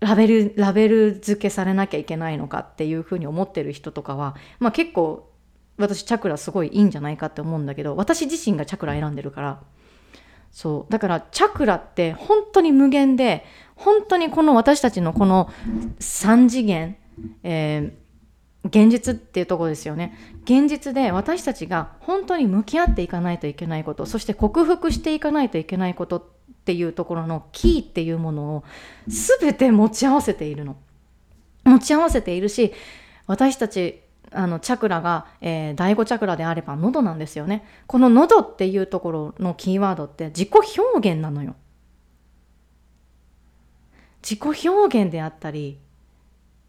[0.00, 5.30] ラベルラベル付けされなきゃいけないのかっていうふうに思ってる人とかは、まあ、結構
[5.78, 9.60] 私チャクラすごいいいんじゃないかって思うんだけど私自身がチャクラ選んでるから。
[10.50, 10.92] そう。
[10.92, 13.44] だからチャクラって本当に無限で
[13.76, 15.48] 本当にこの私たちのこの
[16.00, 16.96] 3次元
[17.42, 18.09] えー、
[18.64, 20.16] 現実っていうとこですよね。
[20.44, 26.24] 現実で私たちが本当に向き合っていかないといけないことそして克服していかないといけないことっ
[26.64, 28.64] ていうところのキーっていうものを
[29.08, 30.76] 全て持ち合わせているの。
[31.64, 32.72] 持ち合わせているし
[33.26, 37.64] 私たちあのチャクラが、えー、第5チャクラであれば喉なんですよね。
[37.86, 41.56] この喉っていうところのキーワードって自己表現なのよ。
[44.22, 45.78] 自己表現であったり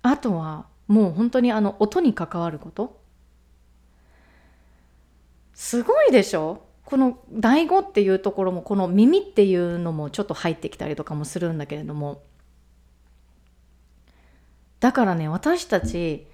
[0.01, 2.99] あとはもう本当にあの音に関わること？
[5.53, 6.63] すごいでしょ？
[6.83, 12.23] この第五っていうところもこの耳っていうのもちょっと入ってきたりとかもするんだけれども。
[14.81, 16.27] だからね私たち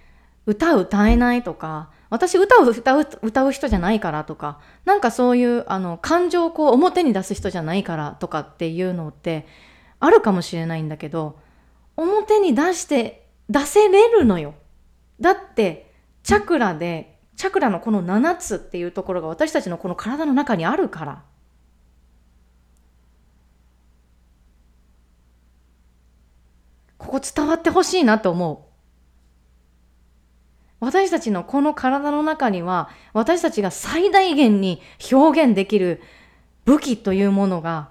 [0.47, 9.45] 歌歌えないとか私歌を歌う歌う人じゃないからとかなんかそういうあの感情をこう表に出す人じゃないからとかっていうのって
[9.99, 11.37] あるかもしれないんだけど
[11.97, 14.55] 表に出して出せれるのよ。
[15.19, 21.23] だってチャクラでチャクラのこの7つっていうところが私たちのこの体の中にあるから。
[26.97, 28.67] ここ伝わってほしいなと思う。
[30.79, 34.81] 私たちのこの体の中には私たちが最大限に
[35.11, 36.01] 表現できる
[36.65, 37.89] 武器というものが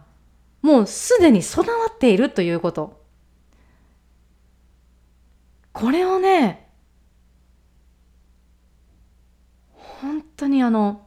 [0.63, 3.06] もうすでに備わっているということ。
[5.79, 6.71] これをね
[9.75, 11.07] 本当にあの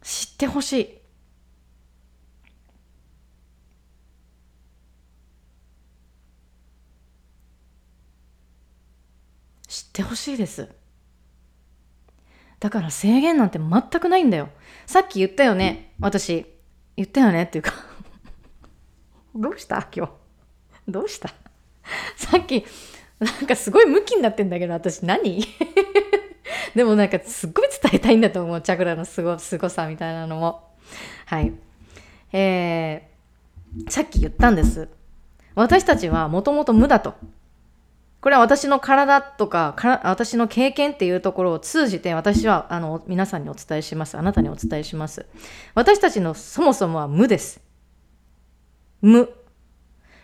[0.00, 0.98] 知ってほしい。
[9.66, 10.68] 知ってほしいです。
[12.60, 14.50] だから制限なんて全くないんだよ。
[14.86, 15.94] さっき言ったよね。
[15.98, 16.46] 私
[16.96, 17.72] 言ったよねっていうか。
[19.34, 19.88] どうした？
[19.92, 20.12] 今日。
[20.86, 21.47] どうした？
[22.16, 22.64] さっき、
[23.18, 25.44] なんかすごいムキになってんだけど、私何？
[26.74, 28.60] でもなんかすっごい伝えたいんだと思う。
[28.60, 30.68] チャクラのすご、すごさみたいなのも。
[31.26, 31.52] はい。
[32.32, 34.88] えー、さっき言ったんです。
[35.54, 37.14] 私たちはもともと無だと。
[38.20, 45.26] これは私の体とかか私の経験っていうところを通じて私はあの皆さんにお伝えしますあなたにお伝えします
[45.74, 47.60] 私たちのそもそもは無です
[49.00, 49.32] 無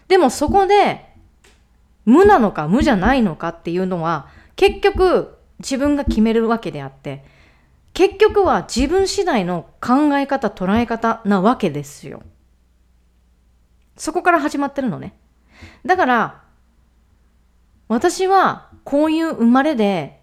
[0.09, 1.14] でもそこで
[2.05, 7.25] 無なのか無じゃないのかっていうのは結局自分が決めるわけであって
[7.93, 12.23] 結局は自分次第の考え方捉え方なわけですよ。
[13.97, 15.17] そこから始まってるのね。
[15.87, 16.43] だから
[17.87, 20.21] 私はこういう生まれで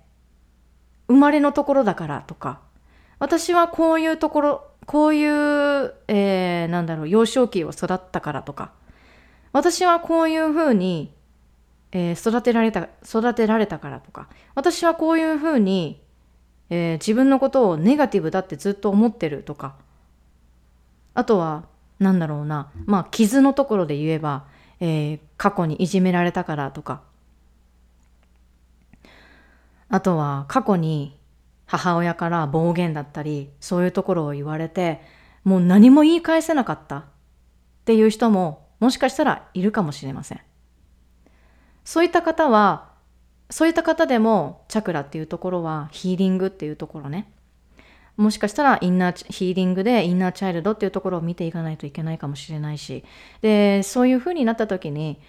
[1.07, 2.61] 生まれのところだからとか
[3.19, 8.71] 私はこういうところこういう、えー、なんだろう幼少期を育ったからとか
[9.53, 11.13] 私はこういうふうに
[11.91, 14.29] えー、育てられた育てられたからとか。
[14.55, 16.01] 私はこういうふうに、
[16.69, 19.75] えー、自分のことをネガティブだってずっと思ってるとか。
[21.13, 21.65] あとは
[21.99, 22.71] なんだろうな。
[22.85, 24.45] まあ傷のところで言えば、
[24.79, 27.01] えー、過去にいじめられたからとか。
[29.89, 31.19] あとは過去に
[31.65, 35.01] 母親から暴言だったりそういうところを言われて
[35.43, 37.03] もう何も言い返せなかったっ
[37.85, 40.41] ていう人ももしかしたらいるかもしれません。
[41.83, 42.91] そういった方は
[43.49, 47.31] そういった方でもチャクラっていうところはヒーリングっていうところね。
[48.17, 53.03] もしかしたらインナーヒーリングでインナーチャイルドっていうところを見ていかないといけないかもしれないし。
[53.41, 55.19] でそういうふうになった時に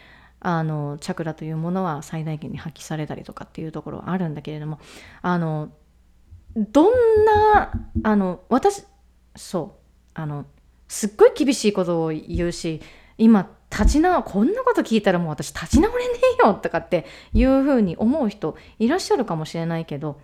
[0.40, 4.80] あのチャクラというものは最大限に発揮されたりとかっていうところはあるんだけれども
[5.22, 5.70] あの
[6.56, 7.72] どんな
[8.02, 8.84] あの私
[9.36, 10.46] そうあの
[10.88, 12.82] すっごい厳しいことを言うし
[13.18, 16.14] 今立ち直こんなこと聞いたらもう私立ち直れね
[16.44, 20.20] えよとかっていうふうに思う人いらっしゃるかもしれないけど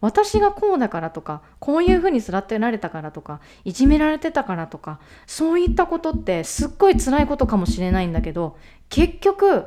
[0.00, 8.56] 私がこうだからとかこういうふうに育てられたからとかいじめられてたからとかそういったことってすっごい辛いことかもしれないんだけど
[8.88, 9.66] 結局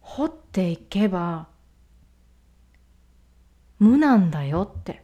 [0.00, 1.48] 掘っていけば
[3.78, 5.02] 無なんだよって。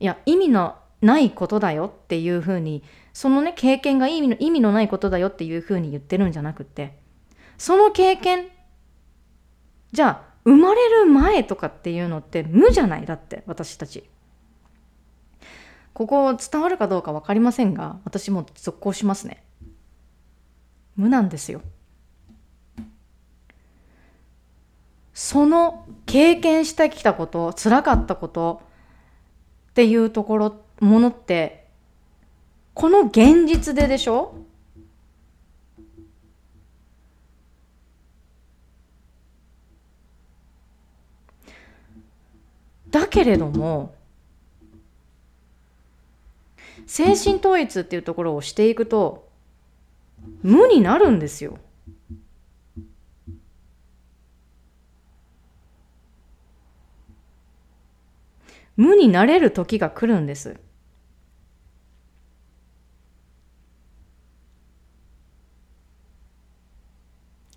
[0.00, 2.82] いや意味のないことだよっていうふうに
[3.14, 6.98] そのね経験が意味の意味のないことだよっていうふうに言ってるんじゃなくて
[7.56, 8.48] その経験
[9.92, 13.06] じゃあ生まれる前とかっていうのって無じゃない？
[13.06, 14.04] だって私たち。
[15.94, 19.44] ここ伝わるかどうか分かりませんが私も続行しますね。
[20.96, 21.62] 無なんですよ。
[25.14, 28.62] その経験してきたこと辛かったこと
[29.70, 31.63] っていうところものって
[32.74, 34.34] この現実ででしょ？
[42.90, 43.94] だけれども
[46.86, 49.28] 精神統一っていうところをしていくと
[50.42, 51.58] 無になるんですよ。
[58.76, 60.56] 無になれる時が来るんです。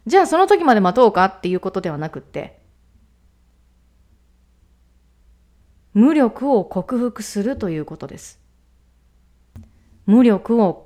[0.08, 2.62] じゃあその時まで待とうかっていうことではなくって
[5.94, 8.40] 無力を克服するということです。
[10.06, 10.86] 無力を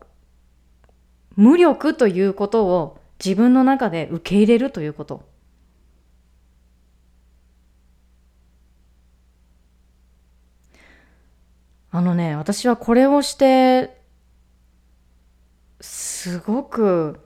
[1.36, 5.24] 無力ということを自分の中で受け入れるということ。
[11.92, 14.02] あのね私はこれをして
[15.82, 17.20] すごく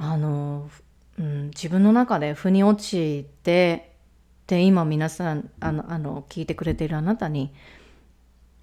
[0.00, 0.70] あの、
[1.18, 3.92] うん、自分の中で腑に落ちて
[4.46, 7.52] で今皆さんあのあの聞いてくれているあなたに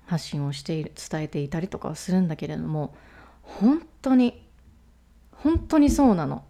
[0.08, 2.96] 発信をしている伝えていたりとかするんだけれども
[3.44, 4.44] 本当に
[5.32, 6.44] 本当にそうなの。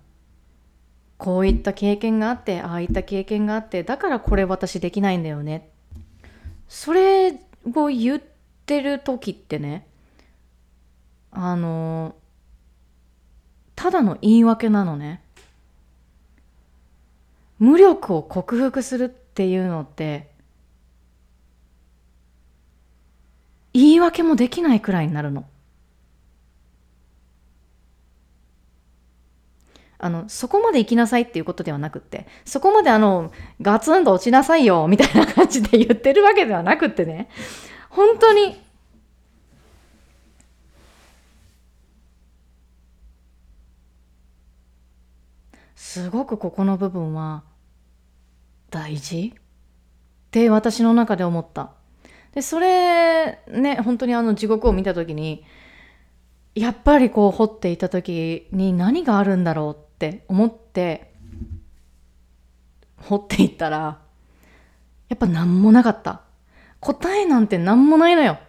[1.17, 5.71] こういった経験があってああいった経験があってだからこれ私できないんだよね
[6.67, 7.39] それ
[7.73, 8.21] を言っ
[8.67, 9.87] てる時ってね
[11.31, 12.13] あの
[13.77, 15.21] ただの言い訳なのね
[17.59, 20.29] 無力を克服するっていうのって
[23.73, 25.45] 言い訳もできないくらいになるの。
[29.99, 37.29] あのそこまで行きなさいっていうことではなくってそこまであのガツンと落ちなさいよみたいな感じで言ってるわけではなくってね
[37.89, 38.61] 本当に
[45.77, 47.43] すごくここの部分は
[48.71, 49.33] 大事？
[49.37, 49.41] っ
[50.31, 51.69] て私の中で思った。
[52.33, 55.45] でそれね本当にあの地獄を見た時に
[56.55, 61.13] やっぱりこう掘っていた時に何があるんだろうって思って
[62.97, 63.99] 掘っていったら
[65.09, 66.21] やっぱ何もなかった
[66.79, 68.39] 答えなんて何もないのよ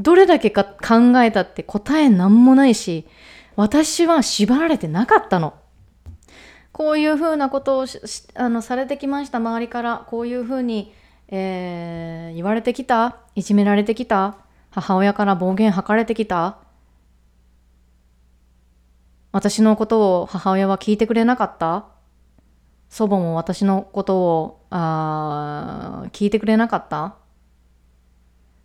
[0.00, 3.06] どれだけか考えたって答え何もないし
[3.54, 5.54] 私は縛られてなかったの。
[6.78, 7.86] こういうふうなことを
[8.36, 9.38] あのされてきました。
[9.38, 10.94] 周りからこういうふうに、
[11.26, 13.16] えー、言われてきた。
[13.34, 14.36] いじめられてきた。
[14.70, 16.58] 母親から暴言吐かれてきた。
[19.32, 21.86] 私のことを母親は聞いてくれなかった。
[22.88, 27.16] 祖母も私のことをあ聞いてくれなかった。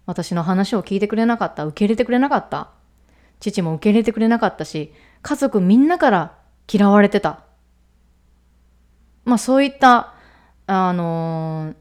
[0.05, 1.66] 私の話を聞いてくれなかった。
[1.66, 2.70] 受け入れてくれなかった。
[3.39, 4.93] 父も受け入れてくれなかったし
[5.24, 6.38] 家族みんなから
[6.72, 7.53] 嫌われてた。
[9.26, 10.13] まあそういった
[10.67, 11.74] あの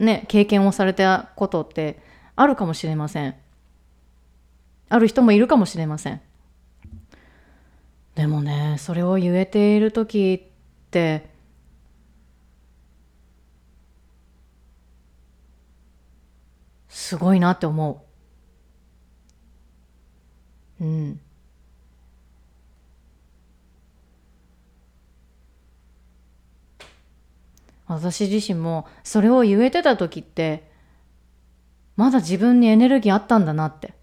[0.00, 2.00] ー、ね経験をされたことって
[2.36, 3.34] あるかもしれません。
[4.88, 6.20] ある人もいるかもしれません。
[8.14, 11.30] でもねそれを言えている時って
[16.88, 18.04] すごいなって思
[20.80, 20.84] う。
[20.84, 21.20] うん。
[27.94, 30.70] 私自身もそれを言えてた時って
[31.96, 33.94] まだ自分にエネルギーあったんだなって。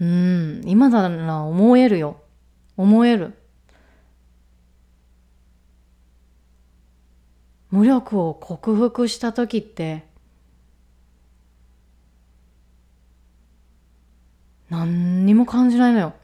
[0.00, 2.22] うん今なら思えるよ。
[2.76, 3.34] 思える。
[7.70, 10.04] 無力を克服した時って
[14.70, 16.14] 何にも感じないのよ。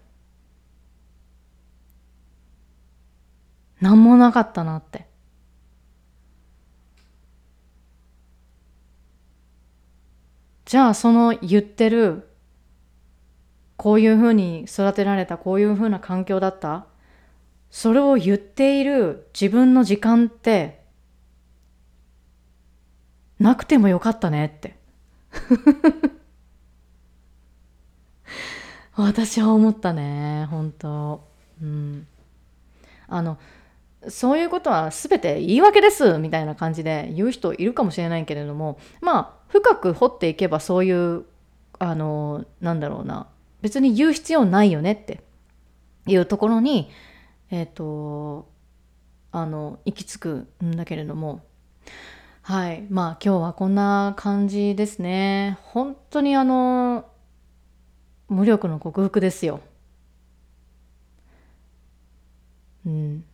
[3.84, 5.06] 何もなかったなって。
[10.64, 12.26] じゃあその言ってる
[13.76, 16.86] こういうふうに育てられたこういうふうな環境だった？
[17.70, 20.82] それを言っている自分の時間って
[23.38, 24.78] なくてもよかったねって。
[28.96, 31.28] 私は思ったね本当。
[31.60, 32.06] うん。
[33.08, 33.36] あの
[34.08, 41.24] そういうことは全て言い訳ですみたいな感じで言う人いるかもしれないけれどもまあ深く掘っていけばそういう
[41.78, 43.28] あのなんだろうな
[43.62, 45.22] 別に言う必要ないよねって
[46.06, 46.90] いうところに
[47.50, 48.48] えっ、ー、と
[49.32, 51.40] あの行き着くんだけれども
[52.42, 55.58] はいまあ今日はこんな感じですね。
[55.62, 57.06] 本当にあの
[58.28, 59.60] 無力の克服ですよ。
[62.86, 63.24] うん。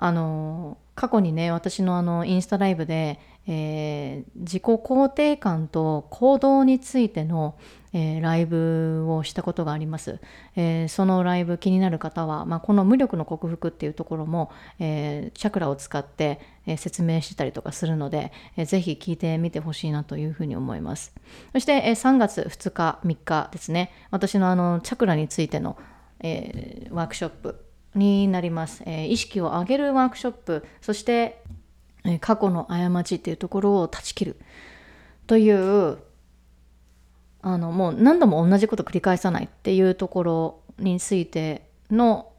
[0.00, 7.56] あの過去にね私のあのインスタライブで、えー、自己肯定感と行動についての、
[7.92, 10.20] えー、ライブをしたことがあります、
[10.54, 21.12] えー、そのライブ気になる方は、まあ、この無力の克服っていうところも、えチャクラを使って、え説明してたりとかするので、えー、ぜひ聞いてみてほしいなというふうに思います。
[21.52, 23.92] そして、え3月2日3日ですね。
[24.10, 25.76] 私のあのチャクラについての、
[26.20, 31.42] えワークショップになります、えー、意識を上げるワークショップそして、
[32.04, 34.36] えー、過去の過ちっていうところを断ち切る。
[35.26, 35.98] という
[37.42, 42.32] あのもう何度も同じこと繰り返さないっていうところについての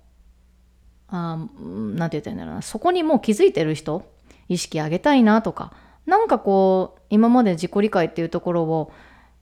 [1.08, 2.62] あなんて言ったらいいんだろうな。
[2.62, 4.12] そこにもう気づいてる人
[4.48, 5.74] 意識上げたいなとか
[6.06, 8.92] なんかこう今まで自己理解っていうところを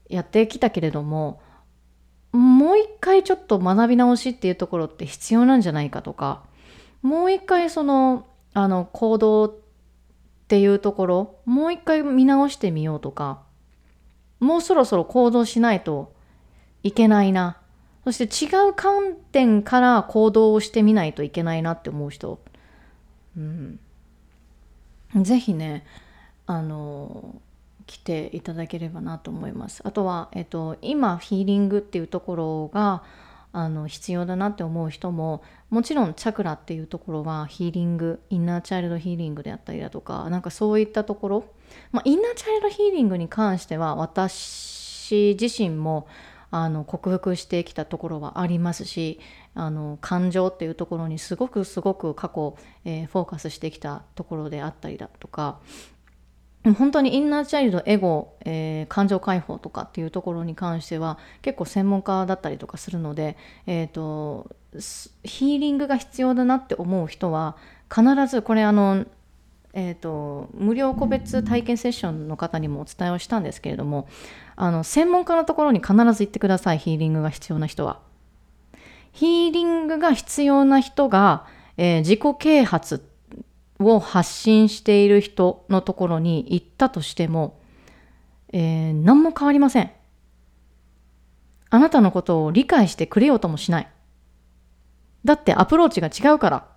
[0.08, 1.40] やってきたけれども
[2.38, 6.44] もう一回ちょっと学び直しっていうところって必要なんじゃないかとか
[7.02, 9.54] もう一回そのあの行動っ
[10.46, 13.42] ていうところもう一回見直してみようとか
[14.38, 16.12] もうそろそろ行動しないと
[16.84, 17.58] いけないな。
[18.04, 22.40] そして違う観点から行動をしてみないといけないなって思う人、
[23.36, 23.80] うん、
[25.16, 25.84] ぜひね
[26.46, 27.42] あの
[27.88, 29.82] 来ていただければなと思います。
[29.84, 33.02] あとは、えっと、今ヒーリングっていうところが
[33.52, 41.44] あの必要だなって思う人ももちろんチャクラっていうところはヒーリングインナーチャイルドヒーリングであったりだとかなんかそういったところ、
[41.90, 46.06] まあ、インナーチャイルドヒーリングに関しては私自身も
[46.50, 49.18] あの克服してきたところはありますし
[49.54, 55.58] あの感情っていうところにすごくすごく過去、えー、フォーカスしてきたところであったりだとか
[56.74, 64.50] 本当にインナーチャイルドエゴ、えー、感情解放とかっていうところに関しては結構専門家だったりとかするので、えーと、
[65.24, 67.56] ヒーリングが必要だなって思う人は
[67.94, 69.06] 必ずこれあの
[69.74, 74.08] えーと、無料個別体験セッションの方にもお伝えをしたんですけれども
[74.56, 78.00] あの専門家のところに必ず行ってくださいヒーリングが必要な人は。
[79.12, 81.46] ヒーリングが必要な人が、
[81.76, 83.07] えー、自己啓発
[83.78, 87.60] を発信している人のところに行ったとしても、
[88.52, 89.90] えー、何も変わりません。
[91.70, 93.88] あなたのことを理解してくれようともしない。
[95.24, 96.68] だってアプローチが違うから。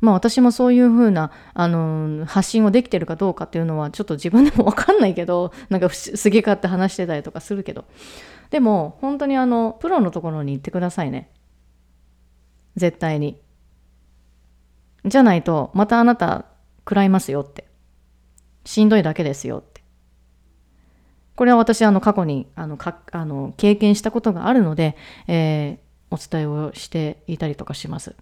[0.00, 7.84] まあ私もそういうふうな、あの発信をできてるかどうかっていうのはちょっと自分でもわかんないけど、 なんかすげかって話してたりとかするけど。
[8.50, 11.30] でも本当にあの、プロのところに行ってくださいね。
[12.76, 13.40] 絶対に。
[15.04, 16.46] じゃないと、またあなた
[16.80, 17.66] 食らいますよって。
[18.64, 19.82] しんどいだけですよって。
[21.36, 24.96] これは私、あの、過去に、あの、かあの経験したことがあるので、
[25.26, 28.14] えー、お伝えをしていたりとかします。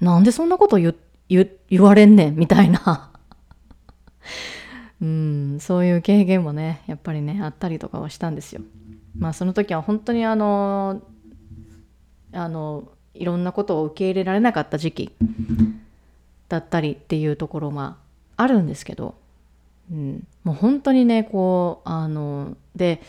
[0.00, 0.94] なんでそんなこと言
[1.28, 3.12] 言言われんねんみたいな
[5.00, 8.62] うん、そういう経験もね、やっぱりね、あったりとかはしたんですよ。
[9.16, 11.02] まあ、その時は本当にあの、
[12.32, 15.12] あの、いろんなことを受け入れられなかった時期
[16.48, 17.96] だったりっていうところが
[18.36, 19.14] あるんですけど、
[19.90, 23.02] うん、もう本当にねこうあので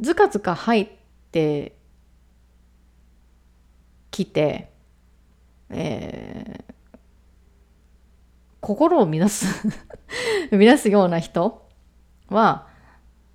[0.00, 0.88] ずかずか入っ
[1.32, 1.72] て
[4.10, 4.70] きて、
[5.70, 6.98] えー、
[8.60, 9.46] 心を乱す
[10.50, 11.66] 乱すような人
[12.28, 12.66] は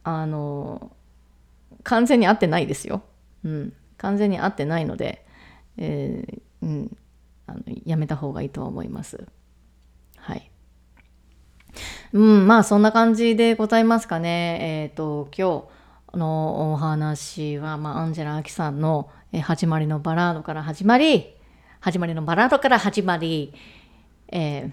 [0.03, 0.91] あの
[1.83, 3.03] 完全に合ってないですよ。
[3.43, 5.25] うん、完全に合ってないので、
[5.77, 6.97] えー、うん、
[7.47, 9.27] あのやめた方がいいとは思います。
[10.17, 10.49] はい。
[12.13, 14.59] うん、まあそんな感じでございますかね。
[14.61, 15.67] えっ、ー、と、今
[16.13, 21.33] 日のお話は、まあ、アンジェラ・アキさんの、え始まりのバラードから始まり、
[21.79, 23.53] 始まりのバラードから始まり、
[24.27, 24.71] えー、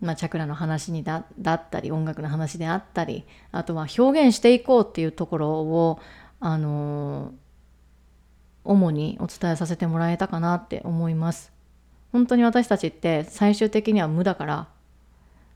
[0.00, 6.00] まあ、チャクラの話にだだったり、音楽の話であったり、あとは表現していこうっていうところを、
[6.38, 7.34] あの、
[8.64, 11.52] 主にお伝えさせてもらえたかなって思います。
[12.12, 14.68] 本当に私たちって最終的には無だから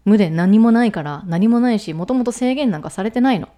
[0.05, 3.49] 無で何もないから何もないしもともと制限なんかされてないの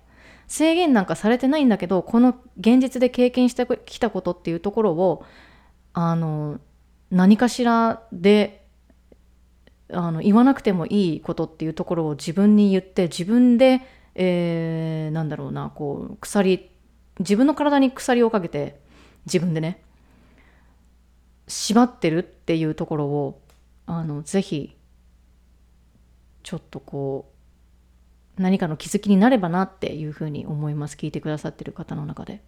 [0.46, 5.24] 制限なんかされてないんだけどこの現実で経験してきたことっていうところを
[5.92, 6.60] あの
[7.10, 8.64] 何かしらで
[9.92, 13.82] あの言わなくてもいいことっていうところを自分に言って自分で、
[14.14, 16.70] えー、なんだろうなこう鎖
[17.18, 18.80] 自分の体に鎖をかけて
[19.26, 19.82] 自分でね
[21.48, 23.40] 縛ってるっていうところを
[23.86, 24.76] あのぜひ
[26.42, 27.32] ちょっとこ
[28.38, 30.96] う何かの気づきになればなっていうふうに思います。
[30.96, 32.42] 聞いてくださってる方の中で。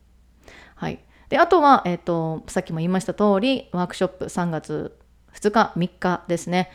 [0.74, 4.98] はい、であとは、えーと、さっきも言いました通りワークショップ3月
[5.34, 6.70] 2日3日ですね、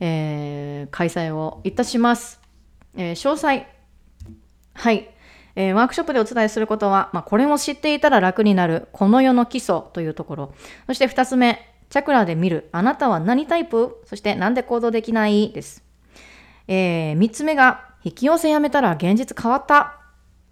[0.00, 2.40] えー、開催をいたします。
[2.96, 3.66] えー、詳細。
[4.74, 5.08] はい、
[5.56, 10.54] えー、ワークショップでお伝えすることは、まあ、これも知っていたら楽になるこの世の基礎というところ
[10.86, 14.02] そして2つ目チャクラで見るあなたは何タイプ？
[14.04, 15.50] そしてなんで行動できない？
[15.52, 15.86] です
[16.68, 20.00] えー、3つ目が、引き寄せやめたら現実変わった。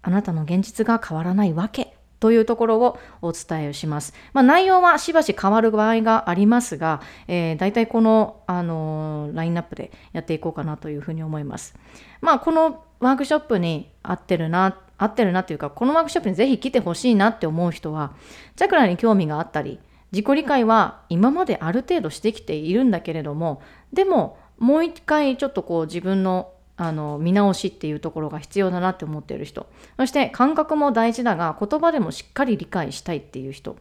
[0.01, 1.95] あなたの現実が変わらないわけ。
[2.21, 4.13] というところをお伝えします。
[4.33, 11.75] まあ、内容はしばし変わる場合がありますが、えー、大体この、あのー、ラインナップでやっていこうかなというふうに思います。
[12.21, 18.13] まあ、このワークショップに合ってるな、合ってるなっていうか、このワークショップにぜひ来てほしいなって思う人は、
[18.55, 19.79] チャクラに興味があったり、
[20.11, 29.67] 自己理解は今まである程度してきているんだけれども、でも、もう一回ちょっとこう自分のあの見直しっていうところが必要だなって思っている人。
[29.97, 33.77] そして感覚も大事だが言葉でもしっかり理解したいっていう人。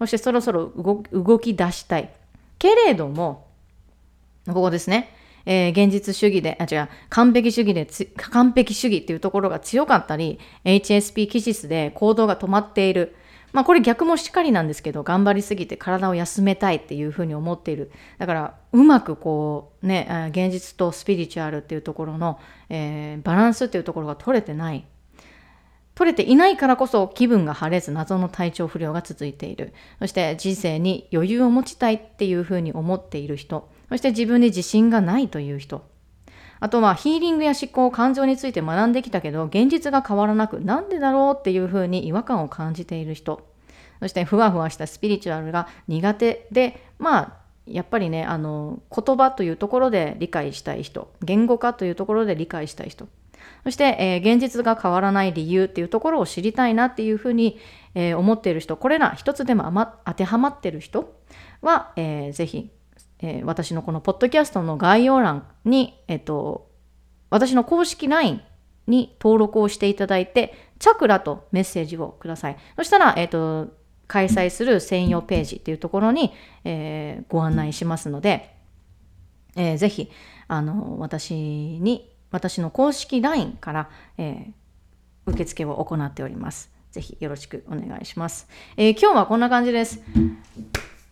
[0.00, 0.72] そしてそろそろ
[1.12, 2.10] 動き出したい。
[2.58, 3.46] けれども
[4.46, 5.14] ここですね、
[5.46, 7.86] えー、現実主義であ違う完璧主義で
[8.16, 13.16] 完璧主義っていうところが強かったり HSP 気質で行動が止まっている。
[13.52, 17.92] まあこれ逆もしっかりなんですけど頑張りすぎて体を休めたいっていうふうに思っている。
[18.18, 22.40] だからうまくこうね現実とスピリチュアルっていうところの、
[22.70, 24.86] えー、バランスっていうところが取れてない。
[25.94, 29.74] 取れていないからこそ気分が晴れず謎の体調不良が続いている。
[29.98, 33.68] そして人生に余裕を持ちたいっていうふうに思っている人。
[33.92, 35.84] そして自分に自信がないという人。
[36.60, 43.46] あとはヒーリングや思考感情について学んできたけど現実が変わらなくなんでだろうっていうふうに違和感を感じている人。
[44.00, 47.32] そしてふわふわしたスピリチュアルが苦手でまあ
[47.66, 51.12] やっぱりねあの言葉というところで理解したい人。
[51.22, 53.08] 言語化というところで理解したい人。
[53.64, 57.58] そして、えー、現実が変わらない理由っていうところを知りたいなっていうふうに、
[57.94, 58.78] えー、思っている人。
[58.78, 59.70] これら一つでも
[60.06, 61.12] 当てはまってる人
[61.60, 62.70] は、えー、ぜひ、
[63.22, 66.70] えー、私のこのポッドキャストの概要欄に、えっ、ー、と、
[67.30, 68.42] 私の公式 LINE
[68.86, 72.56] に登録をしていただいて、チャクラとメッセージをください。
[72.76, 73.72] そしたら、えっ、ー、と、
[74.08, 76.32] 開催する専用ページっていうところに、
[76.64, 78.54] えー、ご案内しますので、
[79.56, 80.10] えー、ぜひ、
[80.48, 86.70] あの、私に、私の公式 LINE から、えー、受付を行っております。
[86.90, 88.48] ぜひよろしくお願いします。
[88.76, 90.00] えー、今日はこんな感じです。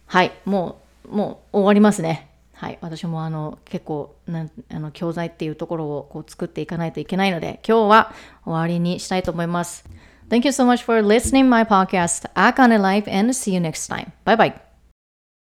[0.07, 0.80] はい、もう、
[1.11, 2.31] もう終わりますね。
[2.55, 8.13] はい、私もあの結構なあの教材っていうところをこう作っていかないといけないので、今日は
[8.45, 9.85] 終わりにしたいと思います。
[10.29, 14.13] Thank you so much for listening my podcast, Akane Life, and see you next time.
[14.25, 14.70] Bye bye.